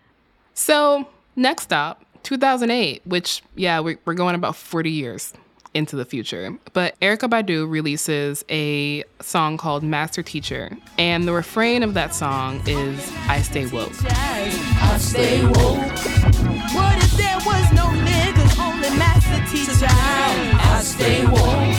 So, 0.54 1.06
next 1.34 1.64
stop, 1.64 2.04
2008, 2.26 3.02
which, 3.04 3.40
yeah, 3.54 3.78
we're, 3.78 3.98
we're 4.04 4.14
going 4.14 4.34
about 4.34 4.56
40 4.56 4.90
years 4.90 5.32
into 5.74 5.94
the 5.94 6.04
future. 6.04 6.58
But 6.72 6.98
Erykah 6.98 7.30
Badu 7.30 7.70
releases 7.70 8.44
a 8.50 9.04
song 9.20 9.56
called 9.56 9.84
Master 9.84 10.24
Teacher, 10.24 10.76
and 10.98 11.28
the 11.28 11.32
refrain 11.32 11.84
of 11.84 11.94
that 11.94 12.16
song 12.16 12.60
is 12.66 13.12
I 13.28 13.42
Stay 13.42 13.66
Woke. 13.66 13.92
I 14.02 14.98
stay 14.98 15.44
woke. 15.44 15.54
What 16.74 16.96
if 16.98 17.12
there 17.12 17.38
was 17.46 17.72
no 17.72 17.84
niggas, 18.04 18.58
only 18.58 18.90
master 18.98 19.40
teacher? 19.54 19.86
I 19.88 20.80
stay 20.82 21.24
woke. 21.26 21.76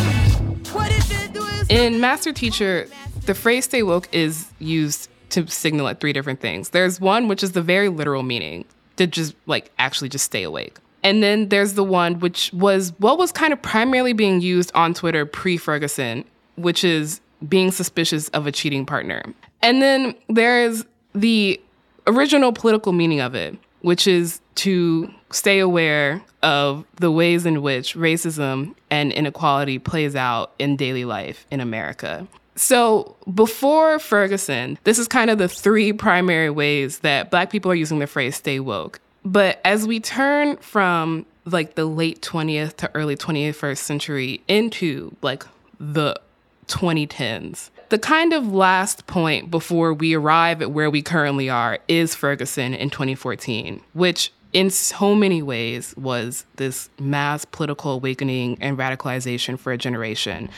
In 1.70 2.00
Master 2.00 2.32
Teacher, 2.32 2.88
the 3.25 3.34
phrase 3.34 3.66
stay 3.66 3.84
woke 3.84 4.08
is 4.13 4.48
used 4.60 5.10
to 5.32 5.46
signal 5.48 5.89
at 5.89 6.00
three 6.00 6.13
different 6.13 6.39
things. 6.39 6.70
There's 6.70 7.01
one 7.01 7.27
which 7.27 7.44
is 7.44 7.51
the 7.51 7.62
very 7.62 7.89
literal 7.89 8.24
meaning 8.24 8.63
to 8.98 9.08
just 9.08 9.36
like 9.46 9.72
actually 9.80 10.10
just 10.10 10.25
stay 10.25 10.44
awake. 10.44 10.77
And 11.04 11.24
then 11.24 11.50
there's 11.50 11.74
the 11.74 11.84
one 11.84 12.20
which 12.20 12.51
was 12.54 12.94
what 12.98 13.18
was 13.18 13.32
kind 13.32 13.54
of 13.54 13.62
primarily 13.62 14.13
being 14.13 14.42
used 14.42 14.72
on 14.75 14.94
Twitter 14.94 15.25
pre 15.25 15.58
Ferguson, 15.58 16.25
which 16.56 16.84
is 16.84 17.22
being 17.48 17.72
suspicious 17.72 18.30
of 18.30 18.48
a 18.48 18.51
cheating 18.51 18.86
partner. 18.86 19.24
And 19.62 19.82
then 19.82 20.16
there's 20.27 20.86
the 21.13 21.62
original 22.08 22.51
political 22.51 22.92
meaning 22.92 23.20
of 23.20 23.36
it, 23.36 23.58
which 23.82 24.08
is 24.08 24.42
to 24.56 25.12
stay 25.32 25.60
aware 25.60 26.22
of 26.42 26.86
the 26.96 27.12
ways 27.12 27.46
in 27.46 27.62
which 27.62 27.96
racism 27.96 28.75
and 28.89 29.12
inequality 29.12 29.80
plays 29.80 30.16
out 30.16 30.54
in 30.60 30.75
daily 30.75 31.06
life 31.06 31.46
in 31.51 31.60
America. 31.60 32.27
So, 32.58 33.16
before 33.32 34.00
Ferguson, 34.00 34.80
this 34.84 34.98
is 34.98 35.08
kind 35.08 35.30
of 35.30 35.38
the 35.38 35.48
three 35.48 35.94
primary 35.94 36.50
ways 36.50 37.00
that 37.00 37.30
Black 37.30 37.52
people 37.52 37.72
are 37.72 37.76
using 37.76 38.00
the 38.00 38.08
phrase 38.08 38.36
stay 38.36 38.60
woke. 38.60 39.00
But 39.24 39.62
as 39.64 39.86
we 39.86 40.00
turn 40.00 40.58
from 40.58 41.28
like 41.46 41.76
the 41.76 41.86
late 41.86 42.22
20th 42.22 42.78
to 42.78 42.92
early 42.96 43.16
21st 43.16 43.78
century 43.78 44.42
into 44.48 45.16
like 45.22 45.46
the 45.80 46.20
2010s, 46.68 47.70
the 47.90 48.00
kind 48.00 48.34
of 48.34 48.52
last 48.52 49.06
point 49.06 49.52
before 49.52 49.94
we 49.94 50.16
arrive 50.16 50.62
at 50.62 50.72
where 50.72 50.90
we 50.90 51.04
currently 51.04 51.50
are 51.50 51.78
is 51.88 52.16
Ferguson 52.16 52.74
in 52.74 52.90
2014, 52.90 53.82
which 53.94 54.32
in 54.52 54.70
so 54.72 55.14
many 55.14 55.44
ways 55.44 55.96
was 55.96 56.46
this 56.56 56.90
mass 57.00 57.46
political 57.46 57.92
awakening 57.92 58.58
and 58.60 58.78
radicalization 58.78 59.60
for 59.60 59.72
a 59.72 59.78
generation. 59.78 60.50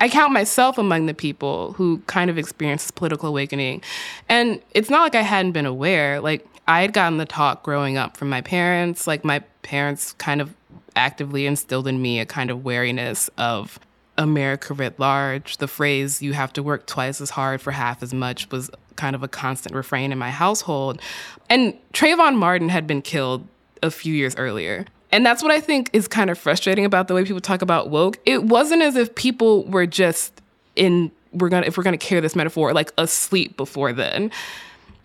I 0.00 0.08
count 0.08 0.32
myself 0.32 0.78
among 0.78 1.06
the 1.06 1.14
people 1.14 1.72
who 1.74 1.98
kind 2.06 2.30
of 2.30 2.38
experienced 2.38 2.86
this 2.86 2.90
political 2.90 3.28
awakening. 3.28 3.82
And 4.28 4.60
it's 4.72 4.90
not 4.90 5.02
like 5.02 5.14
I 5.14 5.22
hadn't 5.22 5.52
been 5.52 5.66
aware. 5.66 6.20
Like, 6.20 6.46
I 6.66 6.80
had 6.80 6.92
gotten 6.92 7.18
the 7.18 7.26
talk 7.26 7.62
growing 7.62 7.96
up 7.96 8.16
from 8.16 8.28
my 8.28 8.40
parents. 8.40 9.06
Like, 9.06 9.24
my 9.24 9.40
parents 9.62 10.12
kind 10.14 10.40
of 10.40 10.54
actively 10.96 11.46
instilled 11.46 11.86
in 11.86 12.00
me 12.00 12.20
a 12.20 12.26
kind 12.26 12.50
of 12.50 12.64
wariness 12.64 13.28
of 13.38 13.78
America 14.16 14.74
writ 14.74 14.98
large. 14.98 15.58
The 15.58 15.68
phrase, 15.68 16.22
you 16.22 16.32
have 16.32 16.52
to 16.54 16.62
work 16.62 16.86
twice 16.86 17.20
as 17.20 17.30
hard 17.30 17.60
for 17.60 17.72
half 17.72 18.02
as 18.02 18.14
much, 18.14 18.50
was 18.50 18.70
kind 18.96 19.16
of 19.16 19.22
a 19.22 19.28
constant 19.28 19.74
refrain 19.74 20.12
in 20.12 20.18
my 20.18 20.30
household. 20.30 21.00
And 21.48 21.74
Trayvon 21.92 22.36
Martin 22.36 22.68
had 22.68 22.86
been 22.86 23.02
killed 23.02 23.46
a 23.82 23.90
few 23.90 24.14
years 24.14 24.34
earlier. 24.36 24.86
And 25.12 25.24
that's 25.24 25.42
what 25.42 25.52
I 25.52 25.60
think 25.60 25.90
is 25.92 26.08
kind 26.08 26.30
of 26.30 26.38
frustrating 26.38 26.84
about 26.84 27.08
the 27.08 27.14
way 27.14 27.24
people 27.24 27.40
talk 27.40 27.62
about 27.62 27.90
woke. 27.90 28.18
It 28.24 28.44
wasn't 28.44 28.82
as 28.82 28.96
if 28.96 29.14
people 29.14 29.64
were 29.64 29.86
just 29.86 30.40
in 30.76 31.10
we're 31.32 31.48
gonna 31.48 31.66
if 31.66 31.76
we're 31.76 31.82
gonna 31.82 31.98
carry 31.98 32.20
this 32.20 32.36
metaphor 32.36 32.72
like 32.72 32.92
asleep 32.98 33.56
before 33.56 33.92
then. 33.92 34.30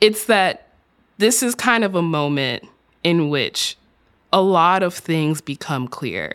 It's 0.02 0.26
that 0.26 0.68
this 1.18 1.44
is 1.44 1.56
kind 1.56 1.84
of 1.84 1.96
a 1.96 2.02
moment 2.02 2.64
in 3.04 3.30
which 3.30 3.78
a 4.32 4.42
lot 4.42 4.84
of 4.84 4.94
things 4.94 5.42
become 5.42 5.88
clear 5.88 6.34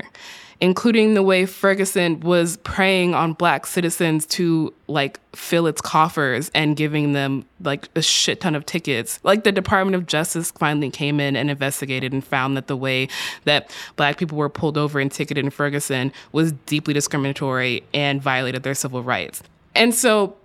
including 0.60 1.14
the 1.14 1.22
way 1.22 1.46
Ferguson 1.46 2.20
was 2.20 2.56
preying 2.58 3.14
on 3.14 3.32
black 3.32 3.66
citizens 3.66 4.26
to 4.26 4.72
like 4.86 5.18
fill 5.34 5.66
its 5.66 5.80
coffers 5.80 6.50
and 6.54 6.76
giving 6.76 7.12
them 7.12 7.44
like 7.60 7.88
a 7.96 8.02
shit 8.02 8.40
ton 8.40 8.54
of 8.54 8.64
tickets. 8.66 9.20
Like 9.22 9.44
the 9.44 9.52
Department 9.52 9.94
of 9.96 10.06
Justice 10.06 10.50
finally 10.52 10.90
came 10.90 11.20
in 11.20 11.36
and 11.36 11.50
investigated 11.50 12.12
and 12.12 12.24
found 12.24 12.56
that 12.56 12.66
the 12.66 12.76
way 12.76 13.08
that 13.44 13.74
black 13.96 14.18
people 14.18 14.38
were 14.38 14.48
pulled 14.48 14.78
over 14.78 15.00
and 15.00 15.10
ticketed 15.10 15.44
in 15.44 15.50
Ferguson 15.50 16.12
was 16.32 16.52
deeply 16.66 16.94
discriminatory 16.94 17.82
and 17.92 18.22
violated 18.22 18.62
their 18.62 18.74
civil 18.74 19.02
rights. 19.02 19.42
And 19.74 19.94
so 19.94 20.36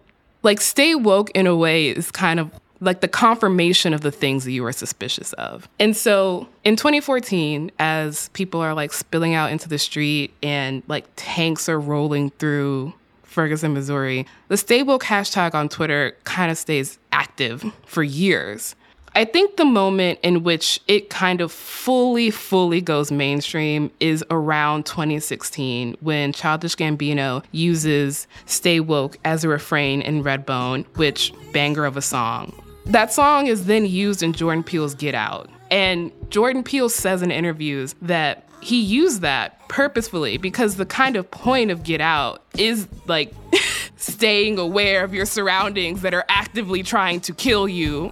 like 0.43 0.61
stay 0.61 0.95
woke 0.95 1.29
in 1.31 1.47
a 1.47 1.55
way 1.55 1.89
is 1.89 2.11
kind 2.11 2.39
of 2.39 2.51
like 2.81 3.01
the 3.01 3.07
confirmation 3.07 3.93
of 3.93 4.01
the 4.01 4.11
things 4.11 4.43
that 4.45 4.51
you 4.51 4.63
were 4.63 4.71
suspicious 4.71 5.33
of. 5.33 5.67
And 5.79 5.95
so 5.95 6.47
in 6.63 6.75
2014, 6.75 7.71
as 7.79 8.29
people 8.29 8.61
are 8.61 8.73
like 8.73 8.93
spilling 8.93 9.33
out 9.33 9.51
into 9.51 9.67
the 9.67 9.77
street 9.77 10.33
and 10.41 10.83
like 10.87 11.05
tanks 11.15 11.67
are 11.67 11.79
rolling 11.79 12.29
through 12.31 12.93
Ferguson, 13.23 13.73
Missouri, 13.73 14.25
the 14.47 14.57
Stay 14.57 14.83
Woke 14.83 15.03
hashtag 15.03 15.53
on 15.53 15.69
Twitter 15.69 16.15
kind 16.23 16.51
of 16.51 16.57
stays 16.57 16.97
active 17.11 17.71
for 17.85 18.03
years. 18.03 18.75
I 19.15 19.25
think 19.25 19.57
the 19.57 19.65
moment 19.65 20.19
in 20.23 20.43
which 20.43 20.79
it 20.87 21.09
kind 21.09 21.41
of 21.41 21.51
fully, 21.51 22.29
fully 22.29 22.79
goes 22.79 23.11
mainstream 23.11 23.91
is 23.99 24.23
around 24.29 24.85
2016 24.85 25.97
when 25.99 26.31
Childish 26.31 26.75
Gambino 26.75 27.43
uses 27.51 28.27
Stay 28.45 28.79
Woke 28.79 29.17
as 29.25 29.43
a 29.43 29.49
refrain 29.49 30.01
in 30.01 30.23
Redbone, 30.23 30.85
which 30.95 31.33
banger 31.51 31.85
of 31.85 31.97
a 31.97 32.01
song. 32.01 32.53
That 32.85 33.13
song 33.13 33.47
is 33.47 33.65
then 33.65 33.85
used 33.85 34.23
in 34.23 34.33
Jordan 34.33 34.63
Peele's 34.63 34.95
Get 34.95 35.15
Out. 35.15 35.49
And 35.71 36.11
Jordan 36.29 36.63
Peele 36.63 36.89
says 36.89 37.21
in 37.21 37.31
interviews 37.31 37.95
that 38.01 38.47
he 38.61 38.81
used 38.81 39.21
that 39.21 39.67
purposefully 39.69 40.37
because 40.37 40.75
the 40.75 40.85
kind 40.85 41.15
of 41.15 41.29
point 41.29 41.71
of 41.71 41.83
Get 41.83 42.01
Out 42.01 42.43
is 42.57 42.87
like 43.07 43.33
staying 43.95 44.57
aware 44.57 45.03
of 45.03 45.13
your 45.13 45.25
surroundings 45.25 46.01
that 46.01 46.13
are 46.13 46.25
actively 46.27 46.83
trying 46.83 47.21
to 47.21 47.33
kill 47.33 47.67
you. 47.67 48.11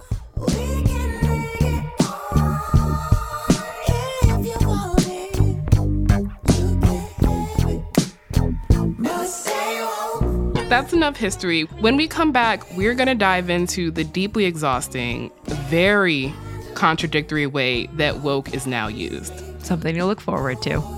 That's 10.78 10.92
enough 10.92 11.16
history. 11.16 11.62
When 11.80 11.96
we 11.96 12.06
come 12.06 12.30
back, 12.30 12.62
we're 12.76 12.94
going 12.94 13.08
to 13.08 13.16
dive 13.16 13.50
into 13.50 13.90
the 13.90 14.04
deeply 14.04 14.44
exhausting, 14.44 15.32
very 15.46 16.32
contradictory 16.74 17.48
way 17.48 17.86
that 17.94 18.20
woke 18.20 18.54
is 18.54 18.64
now 18.64 18.86
used. 18.86 19.32
Something 19.66 19.96
to 19.96 20.04
look 20.04 20.20
forward 20.20 20.62
to. 20.62 20.97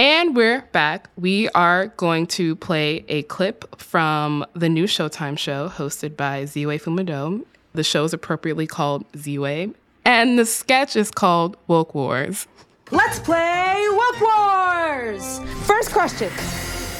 And 0.00 0.36
we're 0.36 0.62
back. 0.70 1.10
We 1.16 1.48
are 1.56 1.88
going 1.88 2.28
to 2.28 2.54
play 2.54 3.04
a 3.08 3.22
clip 3.24 3.80
from 3.80 4.46
the 4.54 4.68
new 4.68 4.84
Showtime 4.84 5.36
show 5.36 5.68
hosted 5.68 6.16
by 6.16 6.44
Ziwe 6.44 6.80
Fumudoh. 6.80 7.44
The 7.72 7.82
show 7.82 8.04
is 8.04 8.12
appropriately 8.12 8.68
called 8.68 9.10
Ziwe, 9.14 9.74
and 10.04 10.38
the 10.38 10.46
sketch 10.46 10.94
is 10.94 11.10
called 11.10 11.56
Woke 11.66 11.96
Wars. 11.96 12.46
Let's 12.92 13.18
play 13.18 13.84
Woke 13.90 14.20
Wars! 14.20 15.40
First 15.66 15.90
question 15.90 16.30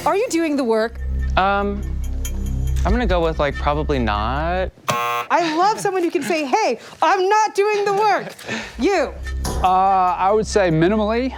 Are 0.05 0.17
you 0.17 0.27
doing 0.27 0.57
the 0.57 0.65
work? 0.65 0.99
Um, 1.37 1.81
I'm 2.85 2.91
gonna 2.91 3.05
go 3.05 3.21
with 3.21 3.39
like 3.39 3.55
probably 3.55 3.99
not. 3.99 4.73
I 4.89 5.55
love 5.57 5.79
someone 5.79 6.03
who 6.03 6.11
can 6.11 6.23
say, 6.23 6.43
hey, 6.43 6.79
I'm 7.01 7.29
not 7.29 7.55
doing 7.55 7.85
the 7.85 7.93
work. 7.93 8.35
You. 8.77 9.13
Uh, 9.61 10.15
I 10.17 10.31
would 10.31 10.47
say 10.47 10.69
minimally. 10.69 11.33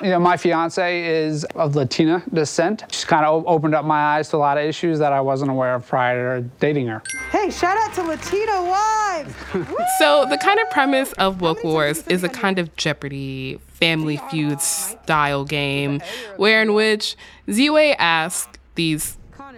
You 0.00 0.10
know, 0.10 0.20
my 0.20 0.36
fiance 0.36 1.04
is 1.04 1.42
of 1.56 1.74
Latina 1.74 2.22
descent. 2.32 2.84
She's 2.92 3.04
kind 3.04 3.26
of 3.26 3.44
opened 3.46 3.74
up 3.74 3.84
my 3.84 3.98
eyes 4.16 4.28
to 4.28 4.36
a 4.36 4.38
lot 4.38 4.56
of 4.56 4.64
issues 4.64 5.00
that 5.00 5.12
I 5.12 5.20
wasn't 5.20 5.50
aware 5.50 5.74
of 5.74 5.84
prior 5.86 6.40
to 6.40 6.48
dating 6.60 6.86
her. 6.86 7.02
Hey, 7.32 7.50
shout 7.50 7.76
out 7.76 7.92
to 7.94 8.02
Latina 8.04 8.62
wives. 8.62 9.34
So, 9.98 10.26
the 10.28 10.36
kind 10.36 10.60
of 10.60 10.70
premise 10.70 11.12
of 11.14 11.40
Woke 11.40 11.64
Wars 11.64 12.06
is 12.06 12.22
a 12.22 12.28
kind 12.28 12.58
of 12.58 12.76
Jeopardy 12.76 13.58
family 13.68 14.18
feud 14.30 14.60
style 14.60 15.44
game 15.44 16.02
where 16.36 16.60
in 16.62 16.74
which 16.74 17.16
Ziwe 17.48 17.96
asks 17.98 18.58
these 18.74 19.16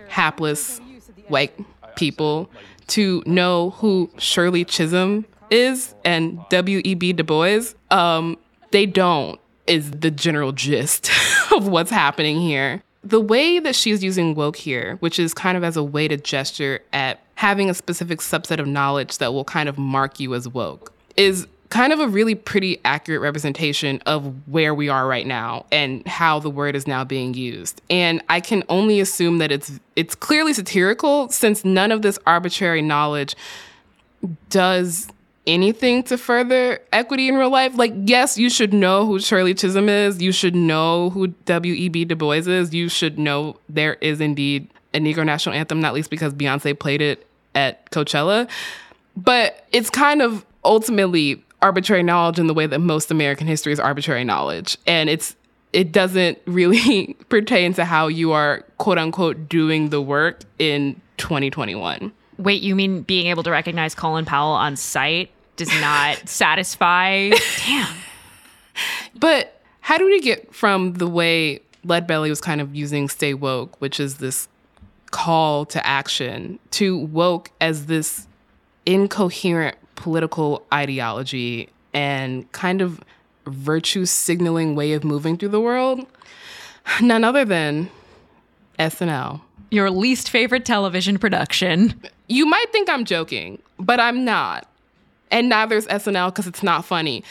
hapless 0.09 0.81
white 1.27 1.53
people 1.97 2.49
to 2.89 3.23
know 3.27 3.71
who 3.71 4.11
Shirley 4.19 4.65
Chisholm 4.65 5.27
is 5.51 5.95
and 6.05 6.41
W.E.B. 6.51 7.15
Du 7.15 7.25
Bois. 7.25 7.63
Um, 7.91 8.39
they 8.71 8.87
don't, 8.87 9.41
is 9.67 9.91
the 9.91 10.11
general 10.11 10.53
gist 10.53 11.11
of 11.53 11.69
what's 11.69 11.91
happening 11.91 12.41
here. 12.41 12.83
The 13.05 13.21
way 13.21 13.59
that 13.59 13.75
she's 13.75 14.03
using 14.03 14.35
woke 14.35 14.57
here, 14.57 14.97
which 14.97 15.19
is 15.19 15.33
kind 15.33 15.57
of 15.57 15.65
as 15.65 15.77
a 15.77 15.83
way 15.83 16.09
to 16.09 16.17
gesture 16.17 16.81
at 16.93 17.21
having 17.37 17.71
a 17.71 17.75
specific 17.75 18.19
subset 18.19 18.59
of 18.59 18.67
knowledge 18.67 19.19
that 19.19 19.33
will 19.33 19.45
kind 19.45 19.69
of 19.69 19.79
mark 19.79 20.21
you 20.21 20.35
as 20.35 20.49
woke, 20.49 20.93
is 21.17 21.47
kind 21.71 21.93
of 21.93 22.01
a 22.01 22.09
really 22.09 22.35
pretty 22.35 22.81
accurate 22.85 23.21
representation 23.21 24.01
of 24.07 24.35
where 24.49 24.75
we 24.75 24.89
are 24.89 25.07
right 25.07 25.27
now 25.27 25.67
and 25.71 26.07
how 26.07 26.39
the 26.39 26.51
word 26.51 26.75
is 26.75 26.87
now 26.87 27.05
being 27.05 27.35
used. 27.35 27.83
And 27.91 28.23
I 28.29 28.41
can 28.41 28.65
only 28.69 29.01
assume 29.01 29.39
that 29.39 29.53
it's 29.53 29.79
it's 29.95 30.15
clearly 30.15 30.53
satirical 30.53 31.29
since 31.29 31.65
none 31.65 31.93
of 31.93 32.03
this 32.03 32.19
arbitrary 32.27 32.83
knowledge 32.83 33.37
does 34.49 35.09
anything 35.49 36.05
to 36.05 36.19
further 36.19 36.81
equity 36.93 37.29
in 37.29 37.37
real 37.37 37.51
life. 37.51 37.77
Like, 37.77 37.93
yes, 38.05 38.39
you 38.39 38.51
should 38.51 38.73
know 38.73 39.07
who 39.07 39.19
Shirley 39.19 39.55
Chisholm 39.55 39.89
is. 39.89 40.23
You 40.23 40.31
should 40.31 40.55
know 40.55 41.11
who 41.11 41.29
W.E.B. 41.29 42.05
Du 42.05 42.15
Bois 42.15 42.47
is. 42.47 42.73
You 42.73 42.89
should 42.89 43.19
know 43.19 43.57
there 43.69 43.95
is 43.95 44.21
indeed 44.21 44.69
a 44.95 44.99
Negro 44.99 45.25
national 45.25 45.55
anthem, 45.55 45.81
not 45.81 45.95
least 45.95 46.11
because 46.11 46.35
Beyonce 46.35 46.79
played 46.79 47.01
it 47.01 47.27
at 47.55 47.91
Coachella. 47.91 48.49
But 49.17 49.67
it's 49.73 49.91
kind 49.91 50.23
of 50.23 50.45
ultimately 50.65 51.43
arbitrary 51.61 52.03
knowledge 52.03 52.39
in 52.39 52.47
the 52.47 52.55
way 52.55 52.67
that 52.67 52.79
most 52.79 53.11
American 53.11 53.47
history 53.47 53.73
is 53.73 53.81
arbitrary 53.81 54.25
knowledge. 54.25 54.77
And 54.87 55.11
it's 55.11 55.35
it 55.73 55.93
doesn't 55.93 56.39
really 56.47 57.17
pertain 57.29 57.75
to 57.75 57.85
how 57.85 58.07
you 58.07 58.33
are 58.33 58.65
quote 58.77 58.99
unquote 58.99 59.49
doing 59.49 59.89
the 59.89 60.01
work 60.01 60.43
in 60.59 61.01
2021. 61.17 62.13
Wait, 62.37 62.63
you 62.63 62.77
mean 62.77 63.03
being 63.03 63.27
able 63.27 63.43
to 63.43 63.51
recognize 63.51 63.95
Colin 63.97 64.25
Powell 64.25 64.53
on 64.53 64.77
site 64.77 65.31
does 65.59 65.73
not 65.81 66.17
satisfy? 66.29 67.31
Damn. 67.67 67.95
But 69.15 69.61
how 69.81 69.99
do 69.99 70.07
we 70.07 70.21
get 70.21 70.55
from 70.55 70.95
the 70.95 71.07
way 71.07 71.61
Lead 71.85 72.07
Belly 72.07 72.31
was 72.31 72.41
kind 72.41 72.61
of 72.61 72.75
using 72.75 73.09
stay 73.09 73.35
woke, 73.35 73.79
which 73.81 74.01
is 74.01 74.17
this 74.19 74.49
call 75.11 75.65
to 75.67 75.87
action, 75.87 76.59
to 76.73 76.99
woke 76.99 77.51
as 77.61 77.87
this 77.87 78.27
incoherent 78.87 79.77
political 79.95 80.65
ideology 80.73 81.69
and 81.93 82.51
kind 82.53 82.81
of 82.81 83.01
virtue 83.47 84.05
signaling 84.05 84.75
way 84.75 84.93
of 84.93 85.05
moving 85.05 85.37
through 85.37 85.49
the 85.49 85.61
world? 85.61 86.07
None 87.01 87.25
other 87.25 87.45
than 87.45 87.91
SNL. 88.79 89.41
Your 89.71 89.91
least 89.91 90.31
favorite 90.31 90.65
television 90.65 91.19
production. 91.19 92.01
You 92.29 92.47
might 92.47 92.71
think 92.73 92.89
I'm 92.89 93.05
joking, 93.05 93.61
but 93.79 94.01
I'm 94.01 94.25
not. 94.25 94.69
And 95.31 95.49
neither 95.49 95.77
is 95.77 95.87
SNL 95.87 96.33
because 96.33 96.47
it's 96.47 96.63
not 96.63 96.85
funny. 96.85 97.25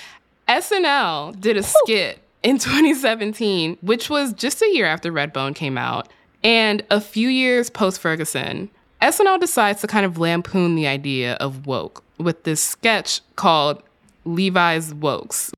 SNL 0.48 1.40
did 1.40 1.58
a 1.58 1.64
skit 1.64 2.20
in 2.44 2.58
2017, 2.58 3.78
which 3.82 4.10
was 4.10 4.34
just 4.34 4.62
a 4.62 4.68
year 4.74 4.86
after 4.86 5.12
Redbone 5.12 5.56
came 5.56 5.78
out, 5.78 6.08
and 6.44 6.84
a 6.90 7.02
few 7.02 7.28
years 7.28 7.70
post 7.70 8.00
Ferguson. 8.00 8.70
SNL 9.02 9.40
decides 9.40 9.82
to 9.82 9.88
kind 9.88 10.06
of 10.06 10.18
lampoon 10.18 10.76
the 10.76 10.88
idea 10.88 11.34
of 11.36 11.68
woke 11.68 12.04
with 12.18 12.44
this 12.44 12.62
sketch 12.62 13.22
called 13.36 13.84
Levi's 14.26 14.94
Wokes. 14.94 15.52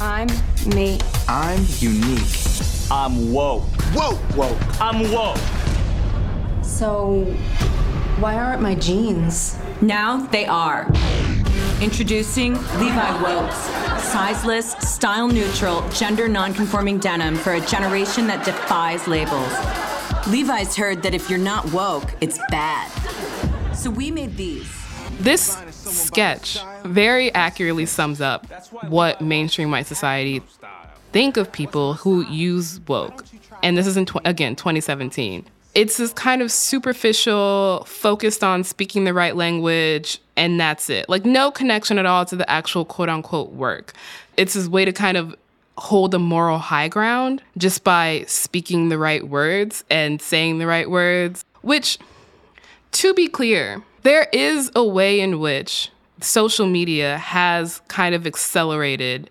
I'm 0.00 0.28
me. 0.74 0.98
I'm 1.28 1.64
unique. 1.78 2.26
I'm 2.90 3.32
woke. 3.32 3.64
Woke. 3.94 4.36
Woke. 4.36 4.80
I'm 4.80 5.10
woke. 5.12 5.38
So, 6.62 7.24
why 8.18 8.34
aren't 8.34 8.60
my 8.60 8.74
jeans? 8.74 9.58
Now 9.80 10.26
they 10.26 10.46
are. 10.46 10.90
Introducing 11.80 12.54
Levi 12.54 13.18
Wokes, 13.22 14.00
sizeless, 14.00 14.72
style 14.72 15.28
neutral, 15.28 15.88
gender 15.90 16.28
non-conforming 16.28 16.98
denim 16.98 17.36
for 17.36 17.54
a 17.54 17.60
generation 17.60 18.26
that 18.26 18.44
defies 18.44 19.06
labels. 19.06 19.52
Levi's 20.26 20.76
heard 20.76 21.02
that 21.02 21.14
if 21.14 21.28
you're 21.28 21.38
not 21.38 21.70
woke, 21.72 22.14
it's 22.20 22.38
bad. 22.48 22.90
So 23.74 23.90
we 23.90 24.10
made 24.10 24.36
these. 24.36 24.70
This 25.20 25.56
sketch 25.70 26.58
very 26.84 27.32
accurately 27.34 27.86
sums 27.86 28.20
up 28.20 28.46
what 28.88 29.20
mainstream 29.20 29.70
white 29.70 29.86
society 29.86 30.42
think 31.12 31.36
of 31.36 31.52
people 31.52 31.94
who 31.94 32.26
use 32.26 32.80
woke. 32.88 33.24
And 33.62 33.76
this 33.76 33.86
is 33.86 33.96
in 33.96 34.06
tw- 34.06 34.16
again 34.24 34.56
2017. 34.56 35.46
It's 35.74 35.96
this 35.96 36.12
kind 36.12 36.40
of 36.40 36.52
superficial, 36.52 37.84
focused 37.86 38.44
on 38.44 38.62
speaking 38.62 39.04
the 39.04 39.14
right 39.14 39.34
language, 39.34 40.20
and 40.36 40.58
that's 40.58 40.88
it. 40.88 41.08
Like 41.08 41.24
no 41.24 41.50
connection 41.50 41.98
at 41.98 42.06
all 42.06 42.24
to 42.26 42.36
the 42.36 42.48
actual 42.48 42.84
quote 42.84 43.08
unquote 43.08 43.52
work. 43.52 43.92
It's 44.36 44.54
this 44.54 44.68
way 44.68 44.84
to 44.84 44.92
kind 44.92 45.16
of 45.16 45.34
hold 45.76 46.14
a 46.14 46.18
moral 46.18 46.58
high 46.58 46.88
ground 46.88 47.42
just 47.58 47.82
by 47.82 48.24
speaking 48.28 48.88
the 48.88 48.98
right 48.98 49.26
words 49.28 49.84
and 49.90 50.22
saying 50.22 50.58
the 50.58 50.66
right 50.66 50.88
words, 50.88 51.44
which, 51.62 51.98
to 52.92 53.12
be 53.14 53.26
clear, 53.26 53.82
there 54.02 54.28
is 54.32 54.70
a 54.76 54.84
way 54.84 55.18
in 55.18 55.40
which 55.40 55.90
social 56.20 56.66
media 56.66 57.18
has 57.18 57.80
kind 57.88 58.14
of 58.14 58.26
accelerated 58.26 59.28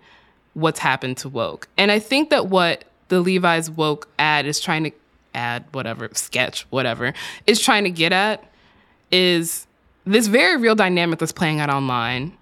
what's 0.54 0.80
happened 0.80 1.18
to 1.18 1.30
woke. 1.30 1.68
And 1.78 1.92
I 1.92 2.00
think 2.00 2.30
that 2.30 2.48
what 2.48 2.84
the 3.08 3.22
Levi's 3.22 3.70
woke 3.70 4.08
ad 4.20 4.46
is 4.46 4.60
trying 4.60 4.84
to 4.84 4.92
ad, 5.34 5.66
whatever, 5.72 6.10
sketch, 6.14 6.66
whatever, 6.70 7.14
is 7.48 7.60
trying 7.60 7.84
to 7.84 7.90
get 7.90 8.12
at 8.12 8.44
is 9.12 9.68
this 10.06 10.28
very 10.28 10.58
real 10.58 10.76
dynamic 10.76 11.20
that's 11.20 11.32
playing 11.32 11.60
out 11.60 11.70
online. 11.70 12.36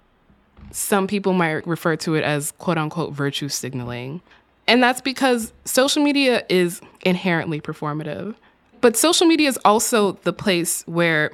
Some 0.70 1.06
people 1.06 1.32
might 1.32 1.66
refer 1.66 1.96
to 1.96 2.14
it 2.14 2.24
as 2.24 2.52
quote 2.52 2.78
unquote 2.78 3.12
virtue 3.12 3.48
signaling. 3.48 4.22
And 4.66 4.82
that's 4.82 5.00
because 5.00 5.52
social 5.64 6.02
media 6.02 6.44
is 6.48 6.80
inherently 7.02 7.60
performative. 7.60 8.34
But 8.80 8.96
social 8.96 9.26
media 9.26 9.48
is 9.48 9.58
also 9.64 10.12
the 10.22 10.32
place 10.32 10.82
where 10.86 11.32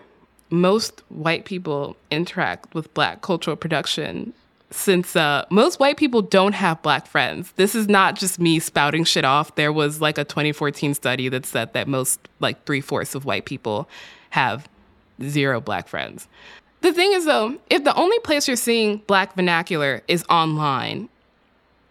most 0.50 1.02
white 1.08 1.44
people 1.44 1.96
interact 2.10 2.74
with 2.74 2.92
black 2.94 3.20
cultural 3.20 3.56
production 3.56 4.32
since 4.70 5.16
uh, 5.16 5.44
most 5.50 5.80
white 5.80 5.96
people 5.96 6.22
don't 6.22 6.52
have 6.54 6.82
black 6.82 7.06
friends. 7.06 7.52
This 7.52 7.74
is 7.74 7.88
not 7.88 8.16
just 8.16 8.38
me 8.38 8.58
spouting 8.58 9.04
shit 9.04 9.24
off. 9.24 9.54
There 9.54 9.72
was 9.72 10.00
like 10.00 10.18
a 10.18 10.24
2014 10.24 10.94
study 10.94 11.28
that 11.28 11.46
said 11.46 11.72
that 11.72 11.88
most, 11.88 12.20
like 12.40 12.64
three 12.64 12.80
fourths 12.80 13.14
of 13.14 13.24
white 13.24 13.44
people, 13.44 13.88
have 14.30 14.68
zero 15.22 15.60
black 15.60 15.88
friends. 15.88 16.28
The 16.80 16.92
thing 16.92 17.12
is, 17.12 17.24
though, 17.24 17.58
if 17.70 17.84
the 17.84 17.94
only 17.94 18.18
place 18.20 18.46
you're 18.46 18.56
seeing 18.56 18.98
black 19.06 19.34
vernacular 19.34 20.02
is 20.06 20.24
online, 20.28 21.08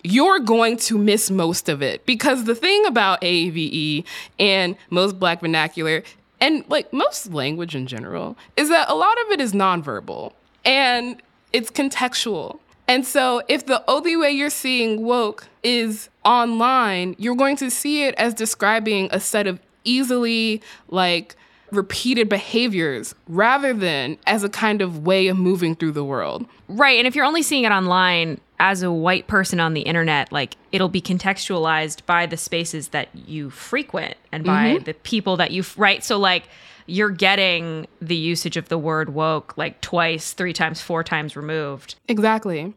you're 0.04 0.40
going 0.40 0.78
to 0.78 0.98
miss 0.98 1.30
most 1.30 1.68
of 1.68 1.82
it 1.82 2.06
because 2.06 2.46
the 2.46 2.56
thing 2.56 2.86
about 2.86 3.20
AAVE 3.22 4.06
and 4.40 4.78
most 4.90 5.20
black 5.20 5.42
vernacular 5.42 6.04
and 6.40 6.64
like 6.70 6.94
most 6.94 7.34
language 7.34 7.76
in 7.76 7.88
general 7.88 8.38
is 8.56 8.70
that 8.70 8.90
a 8.90 8.96
lot 8.96 9.18
of 9.26 9.32
it 9.32 9.42
is 9.42 9.54
nonverbal 9.54 10.34
and 10.64 11.22
it's 11.52 11.72
contextual. 11.72 12.60
And 12.88 13.06
so 13.06 13.42
if 13.48 13.66
the 13.66 13.84
only 13.90 14.16
way 14.16 14.32
you're 14.32 14.50
seeing 14.50 15.04
woke 15.04 15.48
is 15.64 16.10
online, 16.24 17.16
you're 17.18 17.36
going 17.36 17.58
to 17.58 17.70
see 17.70 18.04
it 18.04 18.16
as 18.16 18.34
describing 18.34 19.10
a 19.12 19.20
set 19.20 19.46
of 19.46 19.60
easily 19.84 20.62
like 20.90 21.36
repeated 21.72 22.30
behaviors 22.30 23.14
rather 23.28 23.74
than 23.74 24.18
as 24.26 24.44
a 24.44 24.50
kind 24.50 24.82
of 24.82 25.06
way 25.06 25.28
of 25.28 25.38
moving 25.38 25.76
through 25.76 25.92
the 25.92 26.04
world. 26.04 26.46
Right. 26.70 26.98
And 26.98 27.06
if 27.06 27.16
you're 27.16 27.26
only 27.26 27.44
seeing 27.44 27.66
it 27.66 27.72
online 27.72 28.40
as 28.60 28.82
a 28.82 28.92
white 28.92 29.28
person 29.28 29.60
on 29.60 29.74
the 29.74 29.82
internet, 29.82 30.32
like 30.32 30.58
it'll 30.72 30.90
be 30.90 31.02
contextualized 31.02 32.06
by 32.06 32.26
the 32.26 32.38
spaces 32.38 32.90
that 32.90 33.10
you 33.14 33.50
frequent 33.50 34.16
and 34.32 34.44
by 34.44 34.78
Mhm. 34.78 34.86
the 34.86 34.94
people 34.96 35.38
that 35.38 35.52
you, 35.52 35.64
right? 35.78 36.04
So, 36.04 36.18
like, 36.18 36.44
you're 36.88 37.10
getting 37.10 37.86
the 38.02 38.16
usage 38.16 38.58
of 38.58 38.70
the 38.70 38.78
word 38.78 39.14
woke 39.14 39.54
like 39.58 39.82
twice, 39.82 40.34
three 40.34 40.54
times, 40.54 40.82
four 40.82 41.04
times 41.04 41.36
removed. 41.36 41.96
Exactly. 42.08 42.74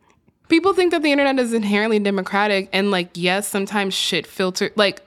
People 0.49 0.75
think 0.75 0.91
that 0.91 1.03
the 1.03 1.13
internet 1.13 1.39
is 1.39 1.53
inherently 1.53 2.01
democratic 2.01 2.69
and 2.73 2.91
like 2.91 3.11
yes, 3.15 3.47
sometimes 3.47 3.95
shit 3.95 4.27
filter 4.27 4.73
like 4.75 5.01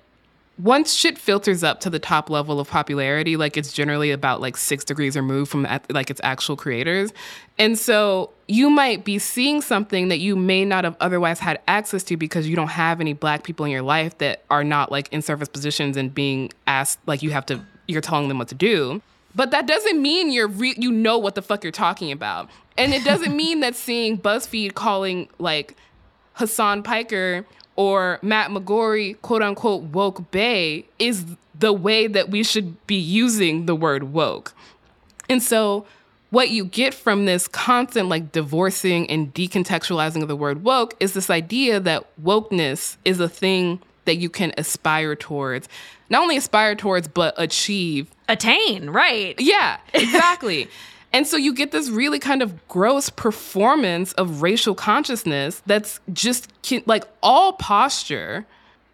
once 0.60 0.94
shit 0.94 1.18
filters 1.18 1.64
up 1.64 1.80
to 1.80 1.90
the 1.90 1.98
top 1.98 2.30
level 2.30 2.60
of 2.60 2.70
popularity, 2.70 3.38
like 3.38 3.58
it's 3.58 3.74
generally 3.74 4.12
about 4.12 4.40
like 4.40 4.56
six 4.56 4.86
degrees 4.86 5.16
removed 5.16 5.50
from 5.50 5.68
like 5.90 6.12
its 6.12 6.22
actual 6.24 6.56
creators. 6.56 7.12
And 7.58 7.78
so 7.78 8.30
you 8.48 8.70
might 8.70 9.04
be 9.04 9.18
seeing 9.18 9.62
something 9.62 10.10
that 10.10 10.20
you 10.20 10.36
may 10.36 10.64
not 10.64 10.84
have 10.84 10.96
otherwise 11.00 11.40
had 11.40 11.60
access 11.68 12.04
to 12.04 12.18
because 12.18 12.48
you 12.48 12.56
don't 12.56 12.68
have 12.68 13.02
any 13.02 13.14
black 13.14 13.44
people 13.44 13.66
in 13.66 13.72
your 13.72 13.82
life 13.82 14.18
that 14.20 14.44
are 14.52 14.64
not 14.64 14.92
like 14.92 15.12
in 15.12 15.24
service 15.24 15.50
positions 15.50 15.98
and 15.98 16.14
being 16.14 16.52
asked 16.68 17.00
like 17.08 17.24
you 17.24 17.32
have 17.32 17.46
to 17.48 17.60
you're 17.88 18.02
telling 18.02 18.28
them 18.28 18.38
what 18.38 18.48
to 18.50 18.56
do. 18.56 19.02
But 19.36 19.50
that 19.52 19.66
doesn't 19.66 20.00
mean 20.00 20.32
you're 20.32 20.48
re- 20.48 20.76
you 20.78 20.92
know 20.92 21.18
what 21.18 21.34
the 21.34 21.42
fuck 21.42 21.64
you're 21.64 21.72
talking 21.72 22.12
about. 22.12 22.50
And 22.78 22.94
it 22.94 23.04
doesn't 23.04 23.36
mean 23.36 23.62
that 23.62 23.76
seeing 23.76 24.20
BuzzFeed 24.20 24.76
calling 24.76 25.30
like 25.40 25.76
Hasan 26.38 26.84
Piker 26.84 27.46
or 27.76 28.20
Matt 28.22 28.52
McGorry, 28.52 29.20
quote 29.22 29.42
unquote, 29.42 29.84
woke 29.84 30.32
bay 30.32 30.86
is 31.00 31.26
the 31.58 31.74
way 31.74 32.08
that 32.08 32.30
we 32.30 32.44
should 32.44 32.86
be 32.88 32.96
using 32.96 33.66
the 33.66 33.76
word 33.76 34.04
woke. 34.14 34.54
And 35.30 35.42
so, 35.42 35.86
what 36.30 36.50
you 36.50 36.66
get 36.66 36.96
from 36.96 37.26
this 37.26 37.48
constant 37.48 38.10
like 38.10 38.32
divorcing 38.32 39.08
and 39.10 39.34
decontextualizing 39.34 40.22
of 40.24 40.28
the 40.28 40.36
word 40.36 40.64
woke 40.64 40.96
is 41.00 41.14
this 41.14 41.30
idea 41.30 41.80
that 41.80 42.06
wokeness 42.22 42.98
is 43.06 43.20
a 43.20 43.30
thing 43.30 43.80
that 44.06 44.16
you 44.16 44.30
can 44.30 44.52
aspire 44.58 45.16
towards. 45.16 45.70
Not 46.10 46.24
only 46.24 46.38
aspire 46.38 46.76
towards, 46.76 47.08
but 47.08 47.34
achieve. 47.38 48.10
Attain, 48.28 48.90
right. 48.90 49.36
Yeah, 49.40 49.78
exactly. 49.94 50.70
And 51.14 51.28
so 51.28 51.38
you 51.38 51.54
get 51.54 51.72
this 51.72 51.90
really 51.90 52.20
kind 52.20 52.42
of 52.42 52.68
gross 52.68 53.10
performance 53.10 54.14
of 54.14 54.42
racial 54.42 54.74
consciousness 54.74 55.62
that's 55.68 56.00
just 56.12 56.52
like 56.88 57.06
all 57.22 57.54
posture. 57.54 58.46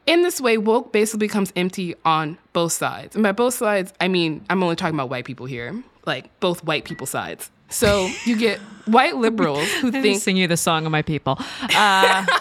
In 0.05 0.21
this 0.21 0.41
way, 0.41 0.57
woke 0.57 0.91
basically 0.91 1.27
becomes 1.27 1.53
empty 1.55 1.95
on 2.03 2.37
both 2.51 2.73
sides. 2.73 3.15
And 3.15 3.23
by 3.23 3.31
both 3.31 3.53
sides, 3.53 3.93
I 4.01 4.07
mean, 4.07 4.43
I'm 4.49 4.61
only 4.63 4.75
talking 4.75 4.95
about 4.95 5.09
white 5.09 5.23
people 5.23 5.45
here, 5.45 5.81
like 6.05 6.37
both 6.39 6.63
white 6.63 6.83
people 6.83 7.07
sides. 7.07 7.51
So 7.69 8.09
you 8.25 8.35
get 8.35 8.59
white 8.85 9.15
liberals 9.15 9.71
who 9.73 9.91
think. 9.91 10.21
sing 10.21 10.35
you 10.35 10.47
the 10.47 10.57
song 10.57 10.85
of 10.85 10.91
my 10.91 11.03
people. 11.03 11.39
Uh, 11.75 12.25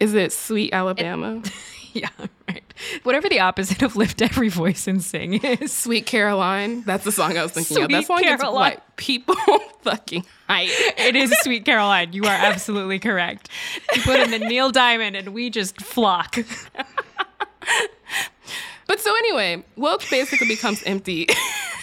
Is 0.00 0.14
it 0.14 0.32
Sweet 0.32 0.72
Alabama? 0.74 1.42
yeah, 1.94 2.08
right. 2.48 2.62
Whatever 3.02 3.28
the 3.28 3.40
opposite 3.40 3.82
of 3.82 3.96
lift 3.96 4.22
every 4.22 4.48
voice 4.48 4.86
and 4.86 5.02
sing 5.02 5.34
is. 5.34 5.72
Sweet 5.72 6.06
Caroline. 6.06 6.82
That's 6.82 7.04
the 7.04 7.12
song 7.12 7.36
I 7.36 7.42
was 7.42 7.52
thinking 7.52 7.76
of. 7.76 7.84
Sweet 7.84 7.92
That 7.92 8.06
song 8.06 8.22
gets 8.22 8.42
Caroline. 8.42 8.60
white 8.60 8.96
people 8.96 9.36
fucking 9.82 10.24
hype. 10.48 10.68
It 10.98 11.16
is 11.16 11.30
Sweet 11.40 11.64
Caroline. 11.64 12.12
You 12.12 12.24
are 12.24 12.28
absolutely 12.28 12.98
correct. 12.98 13.48
You 13.94 14.02
put 14.02 14.20
in 14.20 14.30
the 14.30 14.38
Neil 14.38 14.70
Diamond 14.70 15.16
and 15.16 15.34
we 15.34 15.50
just 15.50 15.80
flock. 15.80 16.36
But 18.86 18.98
so 18.98 19.14
anyway, 19.18 19.62
woke 19.76 20.02
basically 20.10 20.48
becomes 20.48 20.82
empty 20.82 21.28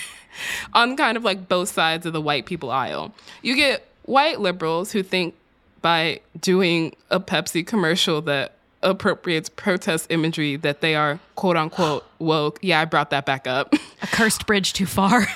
on 0.74 0.98
kind 0.98 1.15
of 1.15 1.24
like 1.24 1.48
both 1.48 1.70
sides 1.70 2.06
of 2.06 2.12
the 2.12 2.20
white 2.20 2.46
people 2.46 2.70
aisle. 2.70 3.13
You 3.41 3.56
get 3.56 3.88
white 4.04 4.41
liberals 4.41 4.91
who 4.91 5.04
think 5.04 5.34
by 5.82 6.20
doing 6.38 6.96
a 7.10 7.22
Pepsi 7.22 7.65
commercial 7.65 8.22
that 8.24 8.57
appropriates 8.84 9.50
protest 9.50 10.08
imagery 10.12 10.56
that 10.58 10.82
they 10.82 10.96
are 10.96 11.20
quote 11.36 11.58
unquote 11.58 12.06
woke. 12.20 12.60
Yeah, 12.62 12.82
I 12.82 12.86
brought 12.86 13.10
that 13.12 13.26
back 13.26 13.48
up. 13.48 13.74
A 14.02 14.08
cursed 14.08 14.46
bridge 14.46 14.74
too 14.74 14.86
far. 14.86 15.28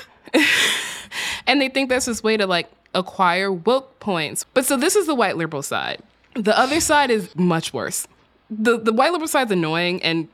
and 1.47 1.62
they 1.62 1.69
think 1.69 1.89
that's 1.89 2.06
this 2.06 2.23
way 2.23 2.38
to 2.38 2.47
like 2.47 2.69
acquire 2.93 3.51
woke 3.51 3.99
points. 3.99 4.45
But 4.54 4.65
so 4.65 4.77
this 4.77 4.95
is 4.95 5.08
the 5.08 5.15
white 5.15 5.38
liberal 5.38 5.63
side. 5.63 6.01
The 6.36 6.58
other 6.58 6.80
side 6.80 7.12
is 7.12 7.36
much 7.36 7.73
worse. 7.73 8.08
The 8.49 8.77
the 8.77 8.93
white 8.93 9.12
liberal 9.12 9.27
side's 9.27 9.51
annoying 9.51 10.01
and 10.04 10.27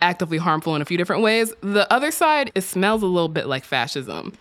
actively 0.00 0.38
harmful 0.38 0.76
in 0.76 0.82
a 0.82 0.84
few 0.84 0.98
different 0.98 1.22
ways. 1.22 1.52
The 1.60 1.90
other 1.92 2.10
side 2.10 2.52
it 2.54 2.62
smells 2.62 3.02
a 3.02 3.06
little 3.06 3.28
bit 3.28 3.46
like 3.46 3.64
fascism. 3.64 4.32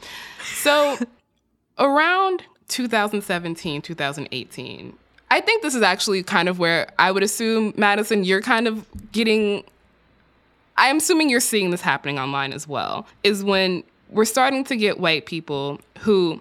So 0.44 0.98
around 1.78 2.44
2017, 2.68 3.82
2018, 3.82 4.98
I 5.34 5.42
think 5.42 5.64
this 5.64 5.74
is 5.74 5.82
actually 5.82 6.22
kind 6.22 6.48
of 6.48 6.60
where 6.60 6.88
I 7.00 7.12
would 7.12 7.24
assume 7.24 7.74
Madison 7.76 8.24
you're 8.24 8.40
kind 8.40 8.68
of 8.68 8.86
getting 9.12 9.64
I'm 10.78 10.98
assuming 10.98 11.28
you're 11.30 11.40
seeing 11.40 11.72
this 11.72 11.82
happening 11.82 12.20
online 12.20 12.54
as 12.54 12.68
well, 12.68 13.08
is 13.24 13.44
when 13.44 13.84
we're 14.10 14.26
starting 14.26 14.64
to 14.66 14.76
get 14.76 15.00
white 15.00 15.26
people 15.26 15.82
who, 16.00 16.40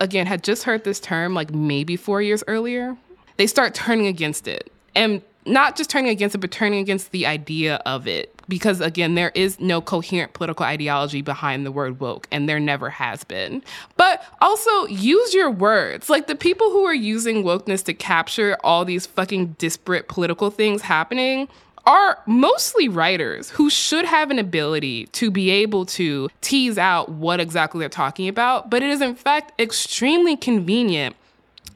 again, 0.00 0.26
had 0.26 0.42
just 0.42 0.64
heard 0.64 0.82
this 0.82 0.98
term 0.98 1.34
like 1.34 1.54
maybe 1.54 1.96
four 1.96 2.20
years 2.20 2.42
earlier. 2.48 2.96
They 3.36 3.46
start 3.46 3.74
turning 3.74 4.08
against 4.08 4.48
it. 4.48 4.72
And 4.96 5.22
not 5.44 5.76
just 5.76 5.90
turning 5.90 6.10
against 6.10 6.34
it, 6.34 6.38
but 6.38 6.50
turning 6.50 6.80
against 6.80 7.10
the 7.10 7.26
idea 7.26 7.76
of 7.86 8.06
it. 8.06 8.34
Because 8.48 8.80
again, 8.80 9.14
there 9.14 9.32
is 9.34 9.60
no 9.60 9.80
coherent 9.80 10.32
political 10.34 10.66
ideology 10.66 11.22
behind 11.22 11.64
the 11.64 11.72
word 11.72 12.00
woke, 12.00 12.26
and 12.30 12.48
there 12.48 12.60
never 12.60 12.90
has 12.90 13.24
been. 13.24 13.62
But 13.96 14.24
also 14.40 14.86
use 14.86 15.32
your 15.32 15.50
words. 15.50 16.10
Like 16.10 16.26
the 16.26 16.34
people 16.34 16.70
who 16.70 16.84
are 16.84 16.94
using 16.94 17.44
wokeness 17.44 17.84
to 17.84 17.94
capture 17.94 18.56
all 18.62 18.84
these 18.84 19.06
fucking 19.06 19.56
disparate 19.58 20.08
political 20.08 20.50
things 20.50 20.82
happening 20.82 21.48
are 21.84 22.18
mostly 22.26 22.88
writers 22.88 23.50
who 23.50 23.68
should 23.68 24.04
have 24.04 24.30
an 24.30 24.38
ability 24.38 25.06
to 25.06 25.30
be 25.30 25.50
able 25.50 25.84
to 25.84 26.28
tease 26.40 26.78
out 26.78 27.08
what 27.08 27.40
exactly 27.40 27.80
they're 27.80 27.88
talking 27.88 28.28
about, 28.28 28.70
but 28.70 28.82
it 28.82 28.90
is 28.90 29.00
in 29.00 29.14
fact 29.14 29.58
extremely 29.60 30.36
convenient 30.36 31.16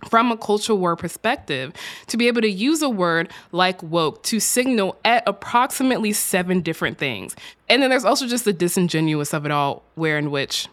from 0.09 0.31
a 0.31 0.37
cultural 0.37 0.79
war 0.79 0.97
perspective 0.97 1.73
to 2.07 2.16
be 2.16 2.29
able 2.29 2.40
to 2.40 2.51
use 2.51 2.83
a 2.83 2.88
word 2.88 3.31
like 3.53 3.83
woke 3.83 4.23
to 4.25 4.40
signal 4.40 4.97
at 5.05 5.23
approximately 5.27 6.12
seven 6.12 6.61
different 6.61 6.99
things. 6.99 7.35
And 7.69 7.83
then 7.83 7.90
there's 7.90 8.05
also 8.05 8.27
just 8.27 8.45
the 8.45 8.53
disingenuous 8.53 9.35
of 9.35 9.45
it 9.45 9.51
all, 9.51 9.83
where 9.95 10.19
in 10.19 10.31
which 10.31 10.69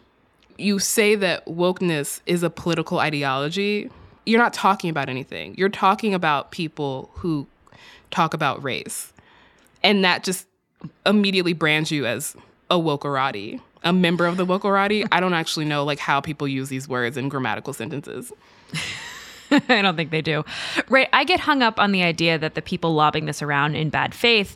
you 0.57 0.79
say 0.79 1.15
that 1.15 1.45
wokeness 1.45 2.21
is 2.25 2.43
a 2.43 2.49
political 2.49 2.99
ideology, 2.99 3.89
you're 4.25 4.39
not 4.39 4.53
talking 4.53 4.89
about 4.89 5.09
anything. 5.09 5.55
You're 5.57 5.69
talking 5.69 6.13
about 6.13 6.51
people 6.51 7.09
who 7.15 7.47
talk 8.11 8.33
about 8.33 8.63
race. 8.63 9.11
And 9.81 10.03
that 10.05 10.23
just 10.23 10.47
immediately 11.05 11.53
brands 11.53 11.91
you 11.91 12.05
as 12.05 12.35
a 12.69 12.75
wokerati, 12.75 13.59
a 13.83 13.91
member 13.91 14.25
of 14.25 14.37
the 14.37 14.45
wokerati. 14.45 15.07
I 15.11 15.19
don't 15.19 15.33
actually 15.33 15.65
know 15.65 15.83
like 15.83 15.99
how 15.99 16.21
people 16.21 16.47
use 16.47 16.69
these 16.69 16.87
words 16.87 17.17
in 17.17 17.29
grammatical 17.29 17.73
sentences. 17.73 18.31
I 19.69 19.81
don't 19.81 19.95
think 19.95 20.11
they 20.11 20.21
do. 20.21 20.43
Right. 20.89 21.09
I 21.13 21.23
get 21.23 21.41
hung 21.41 21.61
up 21.61 21.79
on 21.79 21.91
the 21.91 22.03
idea 22.03 22.37
that 22.37 22.55
the 22.55 22.61
people 22.61 22.93
lobbing 22.93 23.25
this 23.25 23.41
around 23.41 23.75
in 23.75 23.89
bad 23.89 24.13
faith 24.13 24.55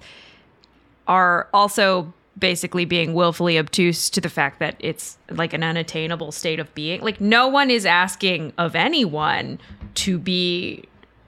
are 1.07 1.47
also 1.53 2.13
basically 2.37 2.85
being 2.85 3.13
willfully 3.13 3.57
obtuse 3.57 4.09
to 4.11 4.21
the 4.21 4.29
fact 4.29 4.59
that 4.59 4.75
it's 4.79 5.17
like 5.31 5.53
an 5.53 5.63
unattainable 5.63 6.31
state 6.31 6.59
of 6.59 6.73
being. 6.75 7.01
Like, 7.01 7.19
no 7.19 7.47
one 7.47 7.71
is 7.71 7.85
asking 7.85 8.53
of 8.57 8.75
anyone 8.75 9.59
to 9.95 10.19
be 10.19 10.83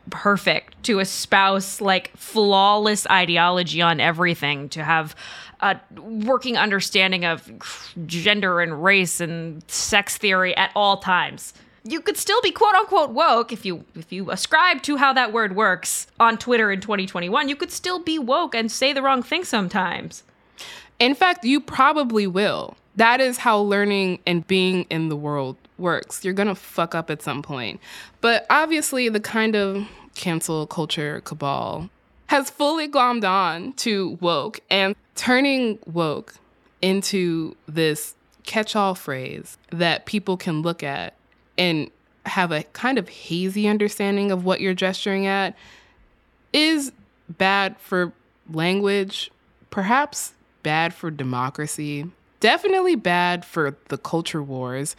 perfect, 0.10 0.82
to 0.84 1.00
espouse 1.00 1.82
like 1.82 2.16
flawless 2.16 3.08
ideology 3.08 3.82
on 3.82 4.00
everything, 4.00 4.70
to 4.70 4.84
have 4.84 5.16
a 5.62 5.80
working 6.00 6.58
understanding 6.58 7.26
of 7.26 7.52
gender 8.06 8.62
and 8.62 8.84
race 8.84 9.20
and 9.20 9.64
sex 9.70 10.18
theory 10.18 10.56
at 10.56 10.72
all 10.76 10.98
times. 10.98 11.54
You 11.90 12.02
could 12.02 12.18
still 12.18 12.40
be 12.42 12.52
quote 12.52 12.76
unquote 12.76 13.10
woke 13.10 13.52
if 13.52 13.66
you 13.66 13.84
if 13.96 14.12
you 14.12 14.30
ascribe 14.30 14.84
to 14.84 14.98
how 14.98 15.12
that 15.14 15.34
word 15.34 15.56
works 15.56 16.06
on 16.20 16.38
Twitter 16.38 16.72
in 16.72 16.82
2021. 16.82 17.50
You 17.50 17.56
could 17.56 17.72
still 17.72 18.00
be 18.00 18.20
woke 18.20 18.54
and 18.54 18.72
say 18.72 18.94
the 18.94 19.02
wrong 19.02 19.24
thing 19.24 19.44
sometimes. 19.44 20.24
In 21.00 21.16
fact, 21.16 21.44
you 21.46 21.60
probably 21.60 22.28
will. 22.28 22.76
That 22.96 23.22
is 23.22 23.40
how 23.40 23.60
learning 23.60 24.20
and 24.28 24.46
being 24.46 24.84
in 24.90 25.10
the 25.10 25.16
world 25.16 25.56
works. 25.78 26.24
You're 26.24 26.34
going 26.34 26.50
to 26.50 26.56
fuck 26.56 26.94
up 26.94 27.10
at 27.10 27.22
some 27.22 27.42
point. 27.42 27.80
But 28.22 28.46
obviously, 28.50 29.10
the 29.10 29.22
kind 29.22 29.56
of 29.56 29.88
cancel 30.14 30.68
culture 30.68 31.22
cabal 31.22 31.90
has 32.28 32.50
fully 32.50 32.88
glommed 32.88 33.28
on 33.28 33.74
to 33.74 34.18
woke 34.22 34.60
and 34.70 34.96
turning 35.16 35.80
woke 35.88 36.36
into 36.82 37.56
this 37.68 38.16
catch 38.44 38.76
all 38.76 38.96
phrase 38.96 39.58
that 39.72 40.06
people 40.06 40.38
can 40.38 40.62
look 40.62 40.84
at 40.84 41.14
and 41.60 41.92
have 42.26 42.52
a 42.52 42.64
kind 42.64 42.98
of 42.98 43.10
hazy 43.10 43.68
understanding 43.68 44.32
of 44.32 44.46
what 44.46 44.62
you're 44.62 44.74
gesturing 44.74 45.28
at 45.28 45.56
is 46.54 46.92
bad 47.28 47.78
for 47.80 48.14
language, 48.52 49.30
perhaps 49.70 50.34
bad 50.64 50.94
for 50.94 51.12
democracy, 51.12 52.10
definitely 52.40 52.96
bad 52.96 53.46
for 53.46 53.76
the 53.90 53.98
culture 53.98 54.42
wars, 54.42 54.96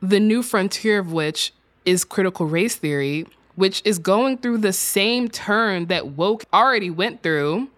the 0.00 0.20
new 0.20 0.42
frontier 0.42 0.98
of 0.98 1.12
which 1.12 1.52
is 1.84 2.04
critical 2.04 2.46
race 2.46 2.76
theory, 2.76 3.26
which 3.56 3.82
is 3.84 3.98
going 3.98 4.38
through 4.38 4.58
the 4.58 4.72
same 4.72 5.28
turn 5.28 5.86
that 5.86 6.08
woke 6.08 6.44
already 6.52 6.90
went 6.90 7.22
through. 7.22 7.68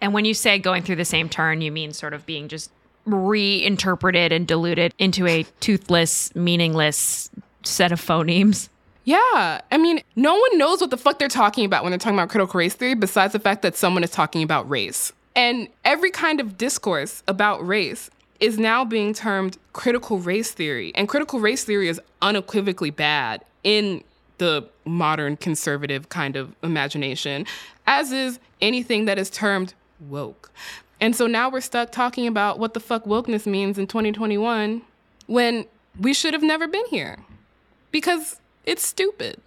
And 0.00 0.14
when 0.14 0.24
you 0.24 0.34
say 0.34 0.58
going 0.58 0.82
through 0.82 0.96
the 0.96 1.04
same 1.04 1.28
turn, 1.28 1.60
you 1.60 1.70
mean 1.70 1.92
sort 1.92 2.14
of 2.14 2.26
being 2.26 2.48
just 2.48 2.70
reinterpreted 3.04 4.32
and 4.32 4.46
diluted 4.46 4.94
into 4.98 5.26
a 5.26 5.44
toothless, 5.60 6.34
meaningless 6.34 7.30
set 7.62 7.92
of 7.92 8.00
phonemes. 8.00 8.68
Yeah. 9.04 9.60
I 9.70 9.78
mean, 9.78 10.02
no 10.16 10.34
one 10.34 10.58
knows 10.58 10.80
what 10.80 10.90
the 10.90 10.96
fuck 10.96 11.18
they're 11.18 11.28
talking 11.28 11.64
about 11.64 11.82
when 11.82 11.90
they're 11.90 11.98
talking 11.98 12.18
about 12.18 12.28
critical 12.28 12.58
race 12.58 12.74
theory 12.74 12.94
besides 12.94 13.32
the 13.32 13.40
fact 13.40 13.62
that 13.62 13.76
someone 13.76 14.04
is 14.04 14.10
talking 14.10 14.42
about 14.42 14.68
race. 14.68 15.12
And 15.34 15.68
every 15.84 16.10
kind 16.10 16.40
of 16.40 16.58
discourse 16.58 17.22
about 17.26 17.66
race 17.66 18.10
is 18.40 18.58
now 18.58 18.84
being 18.84 19.12
termed 19.14 19.58
critical 19.72 20.18
race 20.18 20.52
theory. 20.52 20.92
And 20.94 21.08
critical 21.08 21.40
race 21.40 21.64
theory 21.64 21.88
is 21.88 22.00
unequivocally 22.22 22.90
bad 22.90 23.44
in 23.64 24.02
the 24.38 24.66
modern 24.84 25.36
conservative 25.36 26.08
kind 26.08 26.36
of 26.36 26.54
imagination, 26.62 27.46
as 27.86 28.10
is 28.10 28.38
anything 28.60 29.04
that 29.04 29.18
is 29.18 29.28
termed 29.28 29.74
woke. 30.08 30.50
And 31.00 31.14
so 31.14 31.26
now 31.26 31.50
we're 31.50 31.60
stuck 31.60 31.92
talking 31.92 32.26
about 32.26 32.58
what 32.58 32.74
the 32.74 32.80
fuck 32.80 33.04
wokeness 33.04 33.46
means 33.46 33.78
in 33.78 33.86
2021 33.86 34.82
when 35.26 35.66
we 35.98 36.14
should 36.14 36.32
have 36.32 36.42
never 36.42 36.66
been 36.66 36.84
here 36.86 37.18
because 37.90 38.40
it's 38.64 38.86
stupid. 38.86 39.40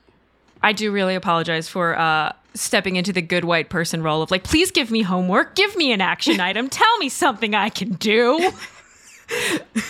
I 0.61 0.71
do 0.71 0.91
really 0.91 1.15
apologize 1.15 1.67
for 1.67 1.97
uh, 1.97 2.31
stepping 2.53 2.95
into 2.95 3.11
the 3.11 3.21
good 3.21 3.43
white 3.43 3.69
person 3.69 4.01
role 4.01 4.21
of 4.21 4.31
like, 4.31 4.43
please 4.43 4.71
give 4.71 4.91
me 4.91 5.01
homework, 5.01 5.55
give 5.55 5.75
me 5.75 5.91
an 5.91 6.01
action 6.01 6.39
item, 6.39 6.69
tell 6.69 6.97
me 6.97 7.09
something 7.09 7.53
I 7.53 7.69
can 7.69 7.93
do. 7.93 8.51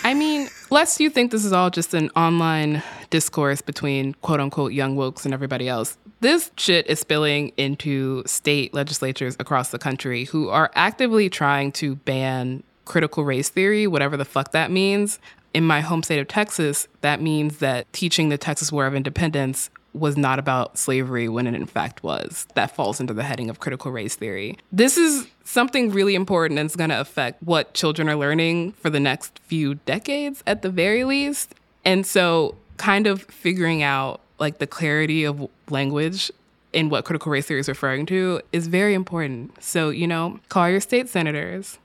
I 0.03 0.13
mean, 0.13 0.47
lest 0.69 0.99
you 0.99 1.09
think 1.09 1.31
this 1.31 1.43
is 1.43 1.51
all 1.51 1.69
just 1.69 1.93
an 1.93 2.09
online 2.15 2.81
discourse 3.09 3.61
between 3.61 4.13
quote 4.15 4.39
unquote 4.39 4.73
young 4.73 4.95
wokes 4.95 5.25
and 5.25 5.33
everybody 5.33 5.67
else, 5.67 5.97
this 6.21 6.51
shit 6.57 6.87
is 6.87 6.99
spilling 6.99 7.51
into 7.57 8.23
state 8.25 8.73
legislatures 8.73 9.35
across 9.39 9.71
the 9.71 9.79
country 9.79 10.25
who 10.25 10.49
are 10.49 10.71
actively 10.75 11.29
trying 11.29 11.71
to 11.73 11.95
ban 11.97 12.63
critical 12.85 13.25
race 13.25 13.49
theory, 13.49 13.87
whatever 13.87 14.17
the 14.17 14.25
fuck 14.25 14.51
that 14.51 14.71
means. 14.71 15.19
In 15.53 15.65
my 15.65 15.81
home 15.81 16.03
state 16.03 16.19
of 16.19 16.27
Texas, 16.27 16.87
that 17.01 17.21
means 17.21 17.59
that 17.59 17.91
teaching 17.93 18.29
the 18.29 18.37
Texas 18.37 18.71
War 18.71 18.85
of 18.85 18.95
Independence 18.95 19.69
was 19.93 20.17
not 20.17 20.39
about 20.39 20.77
slavery 20.77 21.29
when 21.29 21.45
it 21.45 21.53
in 21.53 21.65
fact 21.65 22.03
was. 22.03 22.47
That 22.55 22.75
falls 22.75 22.99
into 22.99 23.13
the 23.13 23.23
heading 23.23 23.49
of 23.49 23.59
critical 23.59 23.91
race 23.91 24.15
theory. 24.15 24.57
This 24.71 24.97
is 24.97 25.27
something 25.43 25.91
really 25.91 26.15
important 26.15 26.59
and 26.59 26.65
it's 26.65 26.75
going 26.75 26.89
to 26.89 26.99
affect 26.99 27.41
what 27.43 27.73
children 27.73 28.09
are 28.09 28.15
learning 28.15 28.71
for 28.73 28.89
the 28.89 28.99
next 28.99 29.39
few 29.39 29.75
decades 29.75 30.43
at 30.47 30.61
the 30.63 30.69
very 30.69 31.03
least. 31.03 31.53
And 31.85 32.05
so, 32.05 32.55
kind 32.77 33.05
of 33.05 33.21
figuring 33.23 33.83
out 33.83 34.19
like 34.39 34.57
the 34.57 34.67
clarity 34.67 35.23
of 35.23 35.47
language 35.69 36.31
in 36.73 36.89
what 36.89 37.05
critical 37.05 37.31
race 37.31 37.45
theory 37.45 37.59
is 37.59 37.69
referring 37.69 38.05
to 38.07 38.41
is 38.51 38.67
very 38.67 38.95
important. 38.95 39.63
So, 39.63 39.89
you 39.89 40.07
know, 40.07 40.39
call 40.49 40.69
your 40.69 40.79
state 40.79 41.07
senators. 41.07 41.77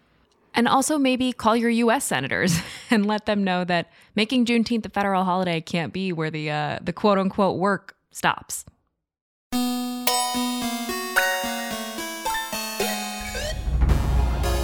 And 0.59 0.67
also 0.67 0.99
maybe 0.99 1.33
call 1.33 1.57
your 1.57 1.71
U.S. 1.71 2.05
senators 2.05 2.59
and 2.91 3.07
let 3.07 3.27
them 3.27 3.45
know 3.45 3.63
that 3.63 3.93
making 4.17 4.45
Juneteenth 4.45 4.85
a 4.87 4.89
federal 4.89 5.23
holiday 5.23 5.61
can't 5.61 5.93
be 5.93 6.13
where 6.13 6.33
the 6.33 6.51
uh, 6.51 6.79
the 6.83 6.93
quote 6.93 7.17
unquote 7.17 7.59
work 7.61 7.95
stops. 8.11 8.65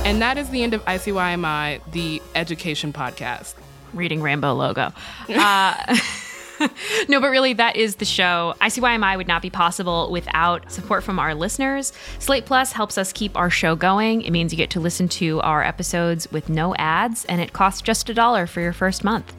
And 0.04 0.20
that 0.20 0.36
is 0.36 0.50
the 0.50 0.64
end 0.64 0.74
of 0.74 0.84
ICYMI, 0.84 1.80
the 1.92 2.20
education 2.34 2.92
podcast. 2.92 3.54
Reading 3.92 4.20
Rainbow 4.20 4.52
logo. 4.52 4.92
Uh, 5.28 5.96
no, 7.08 7.20
but 7.20 7.30
really, 7.30 7.52
that 7.54 7.76
is 7.76 7.96
the 7.96 8.04
show. 8.04 8.54
ICYMI 8.60 9.16
would 9.16 9.28
not 9.28 9.42
be 9.42 9.50
possible 9.50 10.10
without 10.10 10.70
support 10.70 11.02
from 11.02 11.18
our 11.18 11.34
listeners. 11.34 11.92
Slate 12.18 12.46
Plus 12.46 12.72
helps 12.72 12.98
us 12.98 13.12
keep 13.12 13.36
our 13.36 13.50
show 13.50 13.76
going. 13.76 14.22
It 14.22 14.30
means 14.30 14.52
you 14.52 14.56
get 14.56 14.70
to 14.70 14.80
listen 14.80 15.08
to 15.08 15.40
our 15.40 15.62
episodes 15.62 16.30
with 16.30 16.48
no 16.48 16.74
ads, 16.76 17.24
and 17.26 17.40
it 17.40 17.52
costs 17.52 17.82
just 17.82 18.08
a 18.08 18.14
dollar 18.14 18.46
for 18.46 18.60
your 18.60 18.72
first 18.72 19.04
month. 19.04 19.32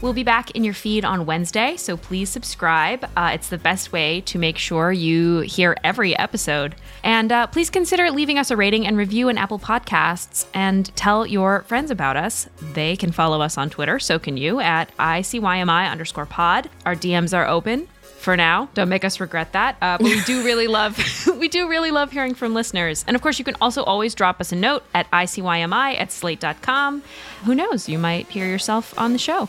We'll 0.00 0.14
be 0.14 0.22
back 0.24 0.52
in 0.52 0.64
your 0.64 0.72
feed 0.72 1.04
on 1.04 1.26
Wednesday, 1.26 1.76
so 1.76 1.94
please 1.94 2.30
subscribe. 2.30 3.04
Uh, 3.18 3.32
it's 3.34 3.50
the 3.50 3.58
best 3.58 3.92
way 3.92 4.22
to 4.22 4.38
make 4.38 4.56
sure 4.56 4.90
you 4.92 5.40
hear 5.40 5.76
every 5.84 6.16
episode. 6.16 6.74
And 7.04 7.30
uh, 7.30 7.46
please 7.48 7.68
consider 7.68 8.10
leaving 8.10 8.38
us 8.38 8.50
a 8.50 8.56
rating 8.56 8.86
and 8.86 8.96
review 8.96 9.28
in 9.28 9.36
Apple 9.36 9.58
Podcasts 9.58 10.46
and 10.54 10.94
tell 10.96 11.26
your 11.26 11.64
friends 11.64 11.90
about 11.90 12.16
us. 12.16 12.48
They 12.72 12.96
can 12.96 13.12
follow 13.12 13.42
us 13.42 13.58
on 13.58 13.68
Twitter, 13.68 13.98
so 13.98 14.18
can 14.18 14.38
you, 14.38 14.58
at 14.60 14.96
ICYMI 14.96 15.90
underscore 15.90 16.24
pod. 16.24 16.70
Our 16.86 16.96
DMs 16.96 17.36
are 17.36 17.46
open 17.46 17.86
for 18.20 18.38
now. 18.38 18.70
Don't 18.72 18.88
make 18.88 19.04
us 19.04 19.20
regret 19.20 19.52
that. 19.52 19.76
Uh, 19.82 19.98
but 19.98 20.04
we 20.04 20.22
do 20.22 20.42
really 20.46 20.66
love 20.66 20.98
we 21.38 21.48
do 21.48 21.68
really 21.68 21.90
love 21.90 22.10
hearing 22.10 22.34
from 22.34 22.54
listeners. 22.54 23.04
And 23.06 23.16
of 23.16 23.20
course, 23.22 23.38
you 23.38 23.44
can 23.44 23.56
also 23.60 23.82
always 23.84 24.14
drop 24.14 24.40
us 24.40 24.50
a 24.50 24.56
note 24.56 24.82
at 24.94 25.10
ICYMI 25.10 25.98
at 26.00 26.10
slate.com. 26.10 27.02
Who 27.44 27.54
knows? 27.54 27.86
You 27.86 27.98
might 27.98 28.28
hear 28.28 28.46
yourself 28.46 28.98
on 28.98 29.12
the 29.12 29.18
show. 29.18 29.48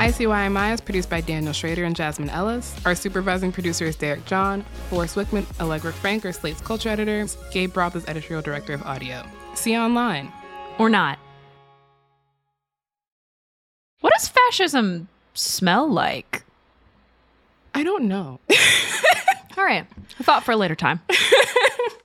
ICYMI 0.00 0.72
is 0.72 0.80
produced 0.80 1.10
by 1.10 1.20
Daniel 1.20 1.52
Schrader 1.52 1.84
and 1.84 1.94
Jasmine 1.94 2.30
Ellis. 2.30 2.74
Our 2.86 2.94
supervising 2.94 3.52
producer 3.52 3.84
is 3.84 3.96
Derek 3.96 4.24
John. 4.24 4.64
Forrest 4.88 5.14
Wickman, 5.14 5.44
Allegra 5.60 5.92
Frank 5.92 6.24
are 6.24 6.32
Slate's 6.32 6.62
culture 6.62 6.88
editors. 6.88 7.36
Gabe 7.50 7.76
Roth 7.76 7.94
is 7.94 8.06
editorial 8.06 8.40
director 8.40 8.72
of 8.72 8.82
audio. 8.84 9.22
See 9.52 9.72
you 9.72 9.78
online. 9.78 10.32
Or 10.78 10.88
not. 10.88 11.18
What 14.00 14.14
does 14.16 14.26
fascism 14.26 15.08
smell 15.34 15.86
like? 15.86 16.44
I 17.74 17.82
don't 17.82 18.04
know. 18.04 18.40
All 19.58 19.64
right. 19.66 19.86
A 20.18 20.22
thought 20.22 20.44
for 20.44 20.52
a 20.52 20.56
later 20.56 20.74
time. 20.74 21.00